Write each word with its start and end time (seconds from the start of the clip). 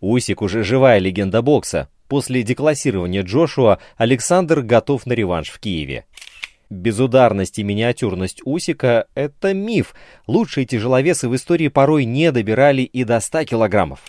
Усик 0.00 0.42
уже 0.42 0.62
живая 0.62 0.98
легенда 0.98 1.42
бокса. 1.42 1.88
После 2.08 2.42
деклассирования 2.42 3.22
Джошуа 3.22 3.78
Александр 3.96 4.62
готов 4.62 5.06
на 5.06 5.12
реванш 5.12 5.50
в 5.50 5.58
Киеве. 5.58 6.06
Безударность 6.70 7.58
и 7.58 7.62
миниатюрность 7.62 8.42
Усика– 8.44 9.06
это 9.14 9.54
миф. 9.54 9.94
Лучшие 10.26 10.66
тяжеловесы 10.66 11.28
в 11.28 11.34
истории 11.34 11.68
порой 11.68 12.04
не 12.04 12.30
добирали 12.30 12.82
и 12.82 13.04
до 13.04 13.20
100 13.20 13.44
килограммов. 13.44 14.00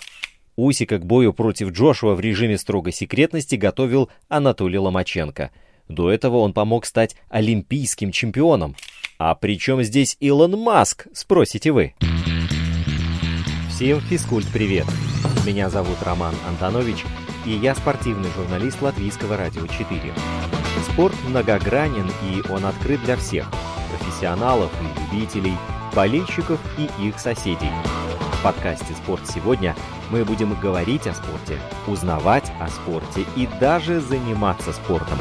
Усика 0.57 0.97
к 0.97 1.05
бою 1.05 1.33
против 1.33 1.72
Джошуа 1.72 2.15
в 2.15 2.19
режиме 2.19 2.58
строгой 2.58 2.92
секретности 2.92 3.56
готовил 3.56 4.10
Анатолий 4.28 4.78
Ломаченко. 4.78 5.51
До 5.87 6.12
этого 6.12 6.37
он 6.37 6.53
помог 6.53 6.85
стать 6.85 7.15
олимпийским 7.29 8.12
чемпионом. 8.12 8.76
А 9.17 9.35
при 9.35 9.58
чем 9.58 9.81
здесь 9.81 10.17
Илон 10.19 10.60
Маск, 10.60 11.08
спросите 11.13 11.71
вы? 11.71 11.94
Всем 13.69 14.01
физкульт-привет! 14.01 14.85
Меня 15.46 15.70
зовут 15.70 15.97
Роман 16.04 16.36
Антонович, 16.48 17.05
и 17.46 17.52
я 17.52 17.73
спортивный 17.76 18.30
журналист 18.36 18.82
Латвийского 18.82 19.38
радио 19.38 19.66
4. 19.66 20.14
Спорт 20.92 21.16
многогранен, 21.28 22.12
и 22.23 22.44
он 22.52 22.66
открыт 22.66 23.04
для 23.04 23.16
всех– 23.16 23.48
профессионалов 23.90 24.72
и 24.82 25.16
любителей, 25.16 25.58
болельщиков 25.95 26.59
и 26.78 26.90
их 27.08 27.20
соседей. 27.20 27.72
В 28.34 28.44
подкасте 28.44 28.94
«Спорт 28.94 29.22
сегодня» 29.28 29.76
мы 30.09 30.23
будем 30.23 30.54
говорить 30.54 31.08
о 31.08 31.14
спорте, 31.14 31.59
узнавать 31.88 32.52
о 32.59 32.70
спорте 32.70 33.26
и 33.36 33.48
даже 33.59 34.00
заниматься 34.00 34.72
спортом. 34.72 35.17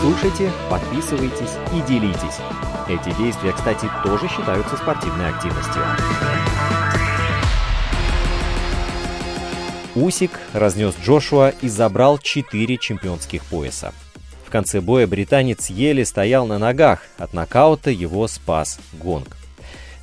Слушайте, 0.00 0.50
подписывайтесь 0.68 1.56
и 1.74 1.80
делитесь. 1.82 2.40
Эти 2.88 3.14
действия, 3.16 3.52
кстати, 3.52 3.88
тоже 4.02 4.28
считаются 4.28 4.76
спортивной 4.76 5.28
активностью. 5.28 5.82
Усик 9.96 10.30
разнес 10.52 10.94
Джошуа 11.04 11.52
и 11.62 11.68
забрал 11.68 12.18
4 12.18 12.78
чемпионских 12.78 13.44
пояса. 13.44 13.92
В 14.46 14.50
конце 14.50 14.80
боя 14.80 15.06
британец 15.06 15.68
еле 15.68 16.04
стоял 16.04 16.46
на 16.46 16.58
ногах, 16.58 17.02
от 17.18 17.34
нокаута 17.34 17.90
его 17.90 18.28
спас 18.28 18.78
гонг. 18.92 19.36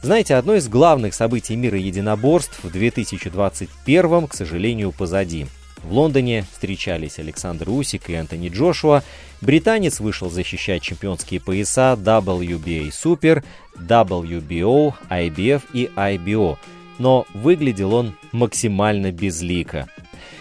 Знаете, 0.02 0.36
одно 0.36 0.56
из 0.56 0.68
главных 0.68 1.14
событий 1.14 1.56
мира 1.56 1.78
единоборств 1.78 2.64
в 2.64 2.70
2021, 2.70 4.28
к 4.28 4.34
сожалению, 4.34 4.92
позади. 4.92 5.48
В 5.84 5.94
Лондоне 5.94 6.46
встречались 6.52 7.20
Александр 7.20 7.70
Усик 7.70 8.10
и 8.10 8.16
Антони 8.16 8.50
Джошуа. 8.50 9.04
Британец 9.42 10.00
вышел 10.00 10.30
защищать 10.30 10.82
чемпионские 10.82 11.40
пояса 11.40 11.98
WBA 11.98 12.90
Super, 12.90 13.44
WBO, 13.78 14.94
IBF 15.10 15.62
и 15.74 15.90
IBO– 15.96 16.58
но 17.00 17.26
выглядел 17.34 17.94
он 17.94 18.16
максимально 18.32 19.12
безлико. 19.12 19.88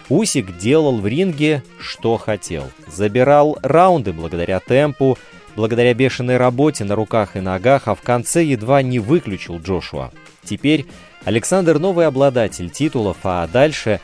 Усик 0.09 0.57
делал 0.57 0.99
в 0.99 1.07
ринге, 1.07 1.63
что 1.81 2.17
хотел. 2.17 2.71
Забирал 2.87 3.59
раунды 3.63 4.13
благодаря 4.13 4.61
темпу, 4.61 5.19
благодаря 5.57 5.95
бешеной 5.95 6.37
работе 6.37 6.85
на 6.85 6.95
руках 6.95 7.37
и 7.37 7.41
ногах, 7.41 7.89
а 7.89 7.95
в 7.95 8.03
конце 8.03 8.45
едва 8.45 8.83
не 8.83 8.99
выключил 8.99 9.59
Джошуа. 9.59 10.13
Теперь 10.45 10.87
Александр 11.25 11.79
новый 11.79 12.07
обладатель 12.07 12.71
титулов, 12.71 13.19
а 13.25 13.47
дальше... 13.47 14.01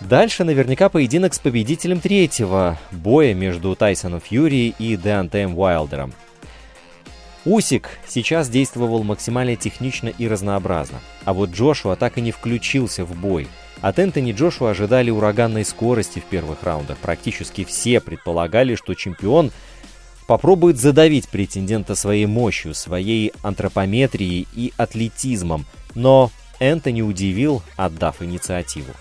Дальше 0.00 0.44
наверняка 0.44 0.88
поединок 0.88 1.34
с 1.34 1.40
победителем 1.40 1.98
третьего 1.98 2.78
боя 2.92 3.34
между 3.34 3.74
Тайсоном 3.74 4.20
Фьюри 4.20 4.72
и 4.78 4.96
Деантеем 4.96 5.58
Уайлдером. 5.58 6.12
Усик 7.48 7.88
сейчас 8.06 8.50
действовал 8.50 9.02
максимально 9.04 9.56
технично 9.56 10.08
и 10.08 10.28
разнообразно, 10.28 11.00
а 11.24 11.32
вот 11.32 11.48
Джошуа 11.48 11.96
так 11.96 12.18
и 12.18 12.20
не 12.20 12.30
включился 12.30 13.06
в 13.06 13.16
бой. 13.16 13.48
От 13.80 13.98
Энтони 13.98 14.32
Джошуа 14.32 14.72
ожидали 14.72 15.08
ураганной 15.08 15.64
скорости 15.64 16.18
в 16.18 16.24
первых 16.24 16.62
раундах. 16.62 16.98
Практически 16.98 17.64
все 17.64 18.00
предполагали, 18.00 18.74
что 18.74 18.92
чемпион 18.92 19.50
попробует 20.26 20.76
задавить 20.76 21.30
претендента 21.30 21.94
своей 21.94 22.26
мощью, 22.26 22.74
своей 22.74 23.32
антропометрией 23.42 24.46
и 24.54 24.74
атлетизмом, 24.76 25.64
но 25.94 26.30
Энтони 26.60 27.00
удивил, 27.00 27.62
отдав 27.78 28.20
инициативу. 28.20 28.92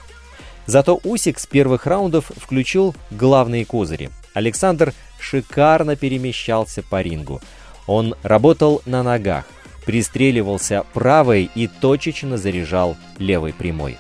Зато 0.68 1.02
Усик 1.04 1.40
с 1.40 1.46
первых 1.46 1.86
раундов 1.86 2.32
включил 2.38 2.96
главные 3.12 3.66
козыри. 3.66 4.10
Александр 4.34 4.94
шикарно 5.20 5.98
перемещался 5.98 6.82
по 6.82 7.02
рингу– 7.02 7.42
он 7.88 8.16
работал 8.22 8.82
на 8.86 9.02
ногах, 9.02 9.46
пристреливался 9.86 10.86
правой 10.94 11.50
и 11.56 11.68
точечно 11.68 12.38
заряжал 12.38 12.98
левой 13.18 13.54
прямой. 13.54 13.98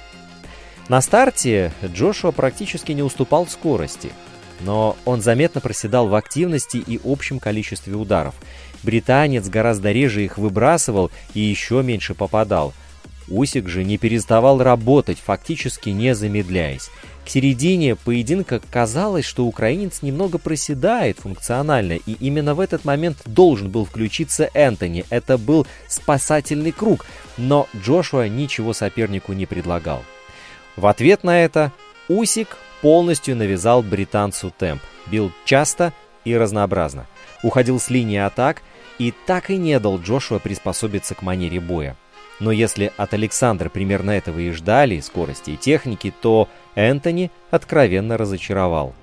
На 0.89 1.01
старте 1.01 1.73
Джошуа 1.83 2.31
практически 2.31 2.91
не 2.91 3.01
уступал 3.01 3.47
скорости, 3.47 4.11
но 4.61 4.95
он 5.05 5.21
заметно 5.21 5.61
проседал 5.61 6.07
в 6.07 6.15
активности 6.15 6.77
и 6.77 6.99
общем 7.03 7.39
количестве 7.39 7.95
ударов. 7.95 8.35
Британец 8.83 9.47
гораздо 9.49 9.91
реже 9.91 10.23
их 10.23 10.37
выбрасывал 10.37 11.11
и 11.33 11.39
еще 11.39 11.81
меньше 11.83 12.13
попадал. 12.13 12.73
Усик 13.27 13.67
же 13.67 13.83
не 13.83 13.97
переставал 13.97 14.61
работать, 14.61 15.17
фактически 15.19 15.89
не 15.89 16.15
замедляясь. 16.15 16.89
К 17.27 17.29
середине 17.29 17.97
поединка 17.97 18.61
казалось, 18.71 19.25
что 19.25 19.43
украинец 19.43 20.01
немного 20.01 20.37
проседает 20.37 21.19
функционально, 21.19 21.99
и 22.05 22.13
именно 22.21 22.55
в 22.55 22.61
этот 22.61 22.85
момент 22.85 23.17
должен 23.25 23.69
был 23.69 23.83
включиться 23.83 24.49
Энтони. 24.53 25.03
Это 25.09 25.37
был 25.37 25.67
спасательный 25.89 26.71
круг, 26.71 27.05
но 27.37 27.67
Джошуа 27.75 28.29
ничего 28.29 28.71
сопернику 28.71 29.33
не 29.33 29.45
предлагал. 29.45 30.05
В 30.77 30.87
ответ 30.87 31.25
на 31.25 31.43
это 31.43 31.73
Усик 32.07 32.55
полностью 32.81 33.35
навязал 33.35 33.83
британцу 33.83 34.53
темп, 34.57 34.81
бил 35.07 35.33
часто 35.43 35.91
и 36.23 36.33
разнообразно, 36.33 37.07
уходил 37.43 37.77
с 37.81 37.89
линии 37.89 38.19
атак 38.19 38.61
и 38.99 39.13
так 39.25 39.49
и 39.49 39.57
не 39.57 39.77
дал 39.81 39.99
Джошуа 39.99 40.39
приспособиться 40.39 41.13
к 41.13 41.23
манере 41.23 41.59
боя. 41.59 41.97
Но 42.39 42.51
если 42.51 42.93
от 42.97 43.13
Александра 43.13 43.67
примерно 43.67 44.11
этого 44.11 44.39
и 44.39 44.51
ждали, 44.51 44.99
скорости 44.99 45.51
и 45.51 45.57
техники, 45.57 46.13
то 46.21 46.47
Энтони 46.77 47.31
откровенно 47.49 48.17
разочаровал. 48.17 48.93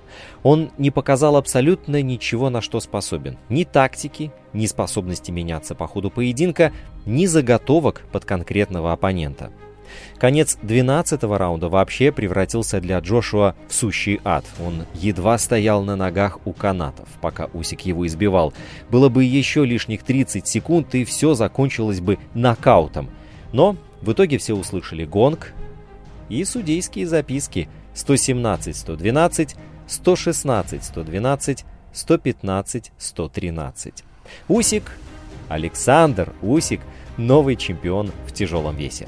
Он 0.43 0.71
не 0.77 0.91
показал 0.91 1.35
абсолютно 1.35 2.01
ничего, 2.01 2.49
на 2.49 2.61
что 2.61 2.79
способен. 2.79 3.37
Ни 3.49 3.65
тактики, 3.65 4.31
ни 4.53 4.65
способности 4.65 5.29
меняться 5.29 5.75
по 5.75 5.85
ходу 5.85 6.09
поединка, 6.09 6.71
ни 7.05 7.25
заготовок 7.25 8.03
под 8.13 8.23
конкретного 8.23 8.93
оппонента. 8.93 9.51
Конец 10.17 10.57
12 10.61 11.21
раунда 11.23 11.67
вообще 11.67 12.13
превратился 12.13 12.79
для 12.79 12.97
Джошуа 12.99 13.55
в 13.67 13.73
сущий 13.73 14.21
ад. 14.23 14.45
Он 14.65 14.85
едва 14.93 15.37
стоял 15.37 15.83
на 15.83 15.97
ногах 15.97 16.39
у 16.45 16.53
канатов, 16.53 17.09
пока 17.19 17.49
Усик 17.53 17.81
его 17.81 18.07
избивал. 18.07 18.53
Было 18.89 19.09
бы 19.09 19.25
еще 19.25 19.65
лишних 19.65 20.03
30 20.03 20.47
секунд, 20.47 20.95
и 20.95 21.03
все 21.03 21.33
закончилось 21.33 21.99
бы 21.99 22.19
нокаутом. 22.33 23.09
Но 23.51 23.75
в 24.01 24.13
итоге 24.13 24.37
все 24.37 24.53
услышали 24.53 25.03
гонг, 25.03 25.53
и 26.29 26.43
судейские 26.43 27.07
записки 27.07 27.69
117-112, 27.93 29.55
116-112, 29.87 31.63
115-113. 31.93 34.03
Усик, 34.47 34.97
Александр 35.47 36.33
Усик, 36.41 36.81
новый 37.17 37.55
чемпион 37.55 38.11
в 38.27 38.33
тяжелом 38.33 38.75
весе. 38.75 39.07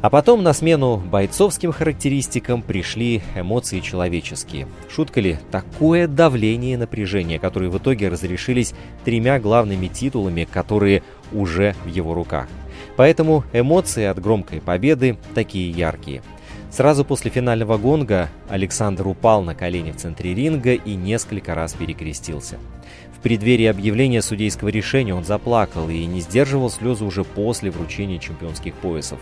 А 0.00 0.10
потом 0.10 0.42
на 0.42 0.52
смену 0.52 0.96
бойцовским 0.96 1.70
характеристикам 1.70 2.62
пришли 2.62 3.22
эмоции 3.36 3.78
человеческие. 3.78 4.66
Шутка 4.90 5.20
ли, 5.20 5.38
такое 5.52 6.08
давление 6.08 6.74
и 6.74 6.76
напряжение, 6.76 7.38
которые 7.38 7.70
в 7.70 7.78
итоге 7.78 8.08
разрешились 8.08 8.74
тремя 9.04 9.38
главными 9.38 9.86
титулами, 9.86 10.42
которые 10.42 11.04
уже 11.32 11.74
в 11.84 11.88
его 11.88 12.14
руках. 12.14 12.48
Поэтому 12.96 13.44
эмоции 13.52 14.04
от 14.04 14.20
громкой 14.20 14.60
победы 14.60 15.16
такие 15.34 15.70
яркие. 15.70 16.22
Сразу 16.70 17.04
после 17.04 17.30
финального 17.30 17.76
гонга 17.76 18.30
Александр 18.48 19.06
упал 19.06 19.42
на 19.42 19.54
колени 19.54 19.92
в 19.92 19.96
центре 19.96 20.34
ринга 20.34 20.72
и 20.72 20.94
несколько 20.94 21.54
раз 21.54 21.74
перекрестился. 21.74 22.56
В 23.14 23.20
преддверии 23.20 23.66
объявления 23.66 24.22
судейского 24.22 24.68
решения 24.68 25.14
он 25.14 25.24
заплакал 25.24 25.88
и 25.90 26.04
не 26.06 26.20
сдерживал 26.20 26.70
слезы 26.70 27.04
уже 27.04 27.24
после 27.24 27.70
вручения 27.70 28.18
чемпионских 28.18 28.74
поясов. 28.74 29.20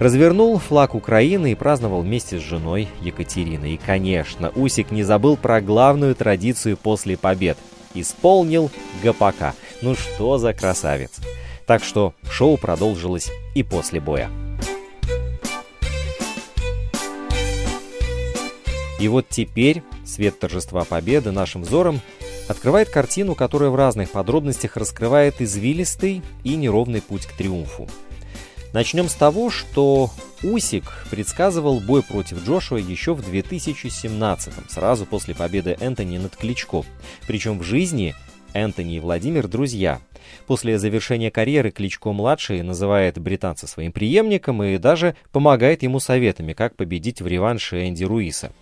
Развернул 0.00 0.58
флаг 0.58 0.94
Украины 0.94 1.52
и 1.52 1.54
праздновал 1.54 2.00
вместе 2.00 2.38
с 2.38 2.42
женой 2.42 2.88
Екатериной. 3.02 3.74
И, 3.74 3.76
конечно, 3.76 4.50
Усик 4.56 4.90
не 4.90 5.02
забыл 5.02 5.36
про 5.36 5.60
главную 5.60 6.14
традицию 6.14 6.78
после 6.78 7.18
побед. 7.18 7.58
Исполнил 7.92 8.70
ГПК. 9.04 9.54
Ну 9.82 9.94
что 9.94 10.38
за 10.38 10.54
красавец. 10.54 11.20
Так 11.70 11.84
что 11.84 12.14
шоу 12.28 12.56
продолжилось 12.56 13.30
и 13.54 13.62
после 13.62 14.00
боя. 14.00 14.28
И 18.98 19.06
вот 19.06 19.28
теперь 19.28 19.84
свет 20.04 20.40
торжества 20.40 20.84
победы 20.84 21.30
нашим 21.30 21.62
взором 21.62 22.00
открывает 22.48 22.90
картину, 22.90 23.36
которая 23.36 23.70
в 23.70 23.76
разных 23.76 24.10
подробностях 24.10 24.76
раскрывает 24.76 25.40
извилистый 25.40 26.22
и 26.42 26.56
неровный 26.56 27.02
путь 27.02 27.26
к 27.26 27.34
триумфу. 27.34 27.88
Начнем 28.72 29.08
с 29.08 29.14
того, 29.14 29.48
что 29.48 30.10
Усик 30.42 31.06
предсказывал 31.08 31.78
бой 31.78 32.02
против 32.02 32.44
Джошуа 32.44 32.78
еще 32.78 33.14
в 33.14 33.20
2017-м, 33.20 34.68
сразу 34.68 35.06
после 35.06 35.36
победы 35.36 35.76
Энтони 35.78 36.18
над 36.18 36.34
Кличко. 36.34 36.82
Причем 37.28 37.60
в 37.60 37.62
жизни 37.62 38.16
Энтони 38.54 38.96
и 38.96 39.00
Владимир– 39.00 39.48
друзья. 39.48 40.00
После 40.46 40.78
завершения 40.78 41.30
карьеры 41.30 41.70
Кличко-младший 41.70 42.62
называет 42.62 43.18
британца 43.18 43.66
своим 43.66 43.92
преемником 43.92 44.62
и 44.62 44.78
даже 44.78 45.16
помогает 45.32 45.82
ему 45.82 46.00
советами, 46.00 46.52
как 46.52 46.76
победить 46.76 47.20
в 47.20 47.26
реванше 47.26 47.88
Энди 47.88 48.04
Руиса. 48.04 48.52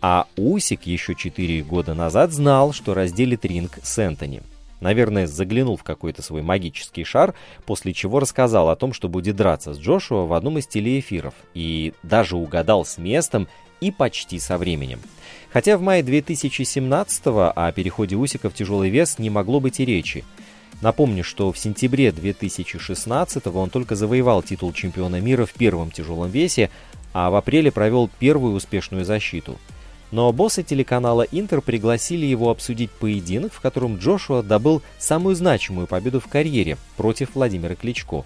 А 0.00 0.26
Усик 0.36 0.82
еще 0.86 1.14
4 1.14 1.62
года 1.62 1.94
назад 1.94 2.32
знал, 2.32 2.72
что 2.72 2.94
разделит 2.94 3.44
ринг 3.44 3.78
с 3.82 3.98
Энтони. 3.98 4.42
Наверное, 4.80 5.26
заглянул 5.26 5.76
в 5.76 5.82
какой-то 5.82 6.22
свой 6.22 6.42
магический 6.42 7.04
шар, 7.04 7.34
после 7.66 7.92
чего 7.92 8.20
рассказал 8.20 8.70
о 8.70 8.76
том, 8.76 8.92
что 8.92 9.08
будет 9.08 9.36
драться 9.36 9.74
с 9.74 9.78
Джошуа 9.78 10.26
в 10.26 10.32
одном 10.32 10.58
из 10.58 10.66
телеэфиров, 10.66 11.34
и 11.54 11.92
даже 12.02 12.36
угадал 12.36 12.84
с 12.84 12.98
местом 12.98 13.48
и 13.80 13.90
почти 13.90 14.38
со 14.38 14.56
временем. 14.58 15.00
Хотя 15.50 15.78
в 15.78 15.82
мае 15.82 16.02
2017-го 16.02 17.52
о 17.54 17.72
переходе 17.72 18.16
Усика 18.16 18.50
в 18.50 18.54
тяжелый 18.54 18.90
вес 18.90 19.18
не 19.18 19.30
могло 19.30 19.60
быть 19.60 19.80
и 19.80 19.84
речи. 19.84 20.24
Напомню, 20.80 21.24
что 21.24 21.50
в 21.50 21.58
сентябре 21.58 22.10
2016-го 22.10 23.60
он 23.60 23.70
только 23.70 23.96
завоевал 23.96 24.42
титул 24.42 24.72
чемпиона 24.72 25.20
мира 25.20 25.44
в 25.44 25.52
первом 25.54 25.90
тяжелом 25.90 26.30
весе, 26.30 26.70
а 27.12 27.30
в 27.30 27.34
апреле 27.34 27.72
провел 27.72 28.08
первую 28.20 28.54
успешную 28.54 29.04
защиту– 29.04 29.58
но 30.10 30.32
боссы 30.32 30.62
телеканала 30.62 31.22
Интер 31.22 31.60
пригласили 31.60 32.24
его 32.24 32.50
обсудить 32.50 32.90
поединок, 32.90 33.52
в 33.52 33.60
котором 33.60 33.98
Джошуа 33.98 34.42
добыл 34.42 34.82
самую 34.98 35.34
значимую 35.36 35.86
победу 35.86 36.20
в 36.20 36.28
карьере 36.28 36.78
против 36.96 37.34
Владимира 37.34 37.74
Кличко. 37.74 38.24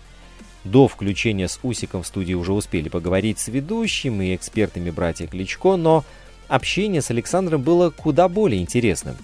До 0.65 0.87
включения 0.87 1.49
с 1.49 1.59
Усиком 1.63 2.05
в 2.05 2.07
студии 2.07 2.35
уже 2.35 2.53
успели 2.53 2.89
поговорить 2.89 3.41
с 3.41 3.49
ведущим 3.49 4.23
и 4.23 4.35
экспертами 4.37 4.91
братья 4.91 5.27
Кличко, 5.27 5.77
но 5.77 6.05
общение 6.47 7.03
с 7.03 7.11
Александром 7.11 7.63
было 7.63 7.91
куда 7.91 8.29
более 8.29 8.61
интересным. 8.61 9.17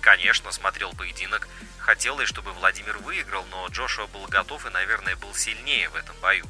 Конечно, 0.00 0.50
смотрел 0.50 0.92
поединок. 0.96 1.48
Хотелось, 1.76 2.28
чтобы 2.28 2.52
Владимир 2.52 2.96
выиграл, 3.04 3.44
но 3.50 3.66
Джошуа 3.68 4.06
был 4.06 4.26
готов 4.28 4.66
и, 4.66 4.70
наверное, 4.70 5.16
был 5.16 5.34
сильнее 5.34 5.90
в 5.90 5.96
этом 5.96 6.14
бою. 6.22 6.46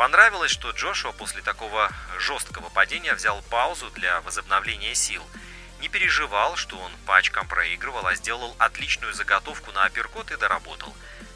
Понравилось, 0.00 0.50
что 0.50 0.70
Джошуа 0.70 1.12
после 1.12 1.42
такого 1.42 1.90
жесткого 2.18 2.70
падения 2.70 3.12
взял 3.12 3.42
паузу 3.50 3.90
для 3.94 4.22
возобновления 4.22 4.94
сил. 4.94 5.20
Не 5.82 5.88
переживал, 5.88 6.56
что 6.56 6.78
он 6.78 6.90
по 7.04 7.18
очкам 7.18 7.46
проигрывал, 7.46 8.06
а 8.06 8.14
сделал 8.14 8.54
отличную 8.56 9.12
заготовку 9.12 9.72
на 9.72 9.84
апперкот 9.84 10.30
и 10.30 10.38
доработал. 10.38 10.94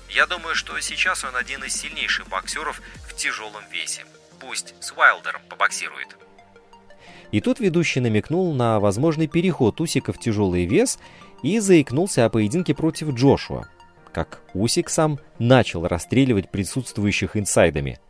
Я 0.09 0.27
думаю, 0.27 0.55
что 0.55 0.81
сейчас 0.81 1.25
он 1.25 1.37
один 1.37 1.63
из 1.63 1.75
сильнейших 1.75 2.27
боксеров 2.29 2.81
в 3.07 3.15
тяжелом 3.15 3.63
весе. 3.71 4.07
Пусть 4.41 4.75
с 4.81 4.93
Уайлдером 4.93 5.43
побоксирует. 5.51 6.17
И 7.33 7.43
тут 7.43 7.61
ведущий 7.61 8.01
намекнул 8.01 8.55
на 8.55 8.81
возможный 8.81 9.27
переход 9.27 9.79
Усика 9.83 10.15
в 10.15 10.19
тяжелый 10.19 10.65
вес 10.65 10.99
и 11.43 11.59
заикнулся 11.59 12.25
о 12.25 12.31
поединке 12.31 12.75
против 12.75 13.11
Джошуа, 13.11 13.69
как 14.15 14.41
Усик 14.55 14.89
сам 14.89 15.21
начал 15.39 15.87
расстреливать 15.87 16.51
присутствующих 16.51 17.37
инсайдами– 17.37 18.01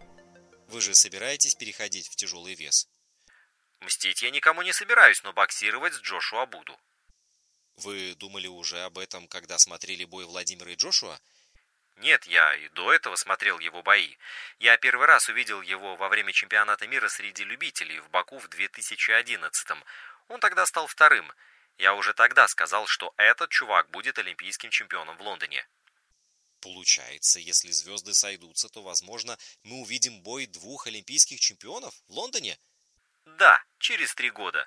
вы 0.68 0.80
же 0.80 0.94
собираетесь 0.94 1.54
переходить 1.54 2.08
в 2.08 2.16
тяжелый 2.16 2.54
вес? 2.54 2.88
Мстить 3.80 4.22
я 4.22 4.30
никому 4.30 4.62
не 4.62 4.72
собираюсь, 4.72 5.22
но 5.22 5.32
боксировать 5.32 5.94
с 5.94 6.00
Джошуа 6.00 6.46
буду. 6.46 6.78
Вы 7.76 8.14
думали 8.14 8.46
уже 8.46 8.80
об 8.82 8.98
этом, 8.98 9.28
когда 9.28 9.58
смотрели 9.58 10.04
бой 10.04 10.24
Владимира 10.24 10.70
и 10.70 10.76
Джошуа? 10.76 11.20
Нет, 11.96 12.24
я 12.26 12.54
и 12.54 12.68
до 12.70 12.92
этого 12.92 13.14
смотрел 13.16 13.58
его 13.58 13.82
бои. 13.82 14.16
Я 14.58 14.76
первый 14.76 15.06
раз 15.06 15.28
увидел 15.28 15.62
его 15.62 15.96
во 15.96 16.08
время 16.08 16.32
чемпионата 16.32 16.86
мира 16.88 17.08
среди 17.08 17.44
любителей 17.44 18.00
в 18.00 18.08
Баку 18.10 18.38
в 18.38 18.48
2011-м. 18.48 19.84
Он 20.28 20.40
тогда 20.40 20.66
стал 20.66 20.86
вторым. 20.86 21.32
Я 21.78 21.94
уже 21.94 22.12
тогда 22.14 22.48
сказал, 22.48 22.86
что 22.86 23.12
этот 23.16 23.50
чувак 23.50 23.90
будет 23.90 24.18
олимпийским 24.18 24.70
чемпионом 24.70 25.16
в 25.16 25.22
Лондоне. 25.22 25.66
Получается, 26.64 27.40
если 27.40 27.70
звезды 27.72 28.14
сойдутся, 28.14 28.70
то, 28.70 28.82
возможно, 28.82 29.36
мы 29.64 29.82
увидим 29.82 30.22
бой 30.22 30.46
двух 30.46 30.86
олимпийских 30.86 31.38
чемпионов 31.38 31.94
в 32.08 32.12
Лондоне? 32.12 32.58
Да, 33.38 33.62
через 33.78 34.14
три 34.14 34.30
года. 34.30 34.66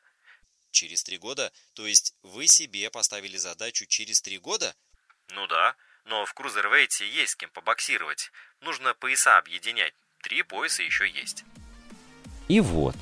Через 0.70 1.04
три 1.04 1.18
года? 1.18 1.52
То 1.74 1.88
есть 1.88 2.14
вы 2.22 2.46
себе 2.46 2.92
поставили 2.92 3.38
задачу 3.38 3.88
через 3.88 4.22
три 4.22 4.38
года? 4.38 4.76
Ну 5.30 5.48
да, 5.48 5.76
но 6.06 6.24
в 6.28 6.36
крузервейте 6.36 7.10
есть 7.10 7.32
с 7.32 7.36
кем 7.36 7.50
побоксировать. 7.50 8.30
Нужно 8.62 8.94
пояса 8.94 9.40
объединять. 9.40 9.96
Три 10.22 10.44
пояса 10.44 10.84
еще 10.84 11.10
есть. 11.10 11.46
И 12.48 12.60
вот, 12.60 12.96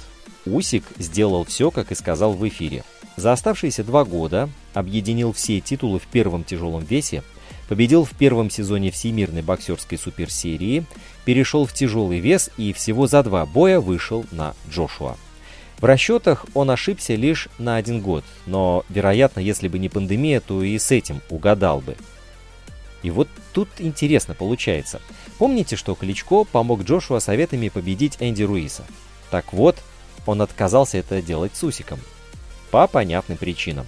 Усик 0.46 0.86
сделал 1.00 1.44
все, 1.44 1.70
как 1.70 1.92
и 1.92 1.96
сказал 1.96 2.32
в 2.32 2.48
эфире. 2.48 2.86
За 3.18 3.34
оставшиеся 3.34 3.84
два 3.84 4.06
года 4.06 4.50
объединил 4.74 5.34
все 5.34 5.60
титулы 5.60 6.00
в 6.00 6.08
первом 6.08 6.46
тяжелом 6.46 6.86
весе, 6.86 7.24
победил 7.68 8.06
в 8.06 8.12
первом 8.12 8.50
сезоне 8.50 8.92
Всемирной 8.92 9.42
боксерской 9.42 9.98
суперсерии, 9.98 10.86
перешел 11.26 11.66
в 11.66 11.74
тяжелый 11.74 12.20
вес 12.20 12.50
и 12.58 12.74
всего 12.74 13.08
за 13.08 13.24
два 13.24 13.46
боя 13.46 13.80
вышел 13.80 14.26
на 14.32 14.56
Джошуа. 14.70 15.18
В 15.80 15.86
расчетах 15.86 16.46
он 16.54 16.72
ошибся 16.72 17.16
лишь 17.16 17.50
на 17.58 17.76
один 17.76 18.02
год, 18.02 18.24
но, 18.46 18.86
вероятно, 18.90 19.40
если 19.40 19.68
бы 19.68 19.78
не 19.78 19.90
пандемия, 19.90 20.40
то 20.40 20.64
и 20.64 20.78
с 20.78 20.92
этим 20.92 21.22
угадал 21.30 21.82
бы. 21.82 21.98
И 23.04 23.12
вот 23.12 23.28
тут 23.54 23.70
интересно 23.80 24.34
получается. 24.34 25.02
Помните, 25.38 25.76
что 25.76 25.94
Кличко 25.96 26.44
помог 26.44 26.84
Джошуа 26.84 27.20
советами 27.20 27.70
победить 27.70 28.18
Энди 28.20 28.44
Руиса? 28.44 28.84
Так 29.30 29.54
вот, 29.54 29.78
он 30.26 30.42
отказался 30.42 30.98
это 30.98 31.22
делать 31.22 31.56
с 31.56 31.64
Усиком. 31.64 32.00
По 32.72 32.88
понятным 32.88 33.38
причинам. 33.38 33.86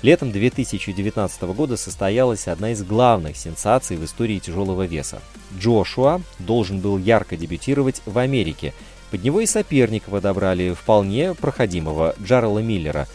Летом 0.00 0.30
2019 0.30 1.42
года 1.54 1.76
состоялась 1.76 2.46
одна 2.46 2.70
из 2.70 2.84
главных 2.84 3.36
сенсаций 3.36 3.96
в 3.96 4.04
истории 4.04 4.38
тяжелого 4.38 4.86
веса. 4.86 5.20
Джошуа 5.58 6.20
должен 6.38 6.78
был 6.78 6.98
ярко 6.98 7.36
дебютировать 7.36 8.00
в 8.06 8.16
Америке. 8.18 8.74
Под 9.10 9.24
него 9.24 9.40
и 9.40 9.46
соперника 9.46 10.10
подобрали 10.10 10.72
вполне 10.72 11.34
проходимого 11.34 12.14
Джаррела 12.22 12.60
Миллера. 12.60 13.08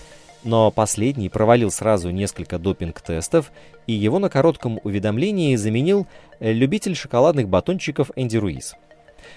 Но 0.44 0.72
последний 0.72 1.30
провалил 1.30 1.72
сразу 1.72 2.10
несколько 2.10 2.60
допинг-тестов, 2.60 3.54
и 3.88 3.94
его 3.94 4.20
на 4.20 4.28
коротком 4.28 4.82
уведомлении 4.84 5.56
заменил 5.56 6.06
любитель 6.42 6.96
шоколадных 6.96 7.48
батончиков 7.48 8.12
Энди 8.18 8.36
Руис. 8.36 8.76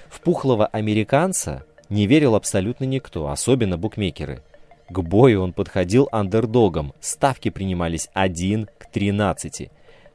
В 0.08 0.20
пухлого 0.20 0.66
американца 0.66 1.64
не 1.90 2.08
верил 2.08 2.34
абсолютно 2.34 2.86
никто, 2.86 3.28
особенно 3.28 3.78
букмекеры– 3.78 4.42
к 4.88 5.00
бою 5.00 5.42
он 5.42 5.52
подходил 5.52 6.08
андердогом, 6.12 6.92
ставки 7.00 7.50
принимались 7.50 8.08
1 8.14 8.68
к 8.78 8.90
13. 8.90 9.70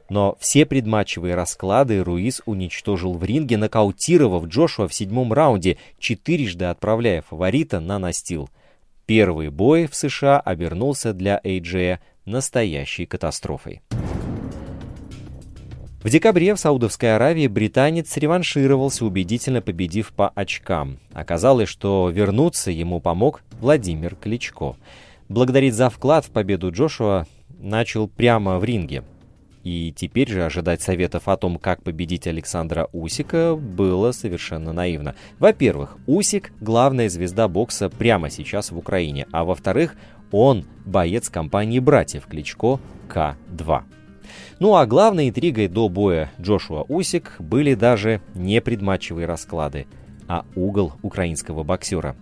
Но 0.08 0.36
все 0.40 0.66
предматчевые 0.66 1.34
расклады 1.34 2.02
Руис 2.02 2.42
уничтожил 2.46 3.14
в 3.14 3.24
ринге, 3.24 3.56
нокаутировав 3.56 4.46
Джошуа 4.46 4.88
в 4.88 4.94
седьмом 4.94 5.32
раунде, 5.32 5.78
четырежды 5.98 6.66
отправляя 6.66 7.22
фаворита 7.22 7.80
на 7.80 7.98
настил. 7.98 8.50
Первый 9.06 9.50
бой 9.50 9.86
в 9.86 9.94
США 9.94 10.40
обернулся 10.40 11.12
для 11.12 11.40
Эйджея 11.42 12.00
настоящей 12.24 13.06
катастрофой. 13.06 13.82
В 16.02 16.10
декабре 16.10 16.52
в 16.52 16.58
Саудовской 16.58 17.14
Аравии 17.14 17.46
британец 17.46 18.16
реваншировался, 18.16 19.04
убедительно 19.04 19.62
победив 19.62 20.12
по 20.12 20.30
очкам. 20.30 20.98
Оказалось, 21.12 21.68
что 21.68 22.10
вернуться 22.10 22.72
ему 22.72 23.00
помог 23.00 23.42
Владимир 23.60 24.16
Кличко. 24.16 24.74
Благодарить 25.28 25.74
за 25.74 25.90
вклад 25.90 26.24
в 26.24 26.30
победу 26.30 26.72
Джошуа 26.72 27.28
начал 27.60 28.08
прямо 28.08 28.58
в 28.58 28.64
ринге. 28.64 29.04
И 29.62 29.94
теперь 29.96 30.28
же 30.28 30.44
ожидать 30.44 30.82
советов 30.82 31.28
о 31.28 31.36
том, 31.36 31.56
как 31.56 31.84
победить 31.84 32.26
Александра 32.26 32.88
Усика, 32.92 33.54
было 33.54 34.10
совершенно 34.10 34.72
наивно. 34.72 35.14
Во-первых, 35.38 35.98
Усик– 36.08 36.52
главная 36.60 37.08
звезда 37.08 37.46
бокса 37.46 37.88
прямо 37.88 38.28
сейчас 38.28 38.72
в 38.72 38.76
Украине, 38.76 39.28
а 39.30 39.44
во-вторых, 39.44 39.94
он– 40.32 40.64
боец 40.84 41.28
компании 41.28 41.78
братьев 41.78 42.26
Кличко 42.26 42.80
К-2. 43.06 43.84
Ну 44.62 44.76
а 44.76 44.86
главной 44.86 45.30
интригой 45.30 45.66
до 45.66 45.88
боя 45.88 46.30
Джошуа 46.40 46.84
Усик 46.86 47.34
были 47.40 47.74
даже 47.74 48.20
не 48.36 48.60
предматчевые 48.60 49.26
расклады, 49.26 49.88
а 50.28 50.44
угол 50.54 50.92
украинского 51.02 51.64
боксера. 51.64 52.14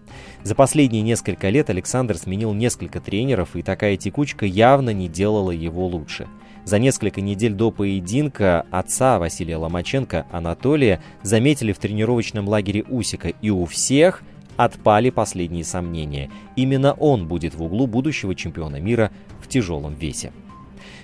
За 0.42 0.54
последние 0.54 1.02
несколько 1.02 1.50
лет 1.50 1.68
Александр 1.68 2.16
сменил 2.16 2.54
несколько 2.54 2.98
тренеров, 2.98 3.56
и 3.56 3.62
такая 3.62 3.98
текучка 3.98 4.46
явно 4.46 4.88
не 4.88 5.06
делала 5.06 5.50
его 5.50 5.86
лучше. 5.86 6.28
За 6.64 6.78
несколько 6.78 7.20
недель 7.20 7.52
до 7.52 7.70
поединка 7.70 8.64
отца 8.70 9.18
Василия 9.18 9.58
Ломаченко, 9.58 10.24
Анатолия, 10.32 11.02
заметили 11.22 11.72
в 11.72 11.78
тренировочном 11.78 12.48
лагере 12.48 12.86
Усика, 12.88 13.28
и 13.28 13.50
у 13.50 13.66
всех 13.66 14.22
отпали 14.56 15.10
последние 15.10 15.64
сомнения. 15.64 16.30
Именно 16.56 16.94
он 16.94 17.28
будет 17.28 17.54
в 17.54 17.62
углу 17.62 17.86
будущего 17.86 18.34
чемпиона 18.34 18.80
мира 18.80 19.10
в 19.42 19.46
тяжелом 19.46 19.92
весе. 19.92 20.32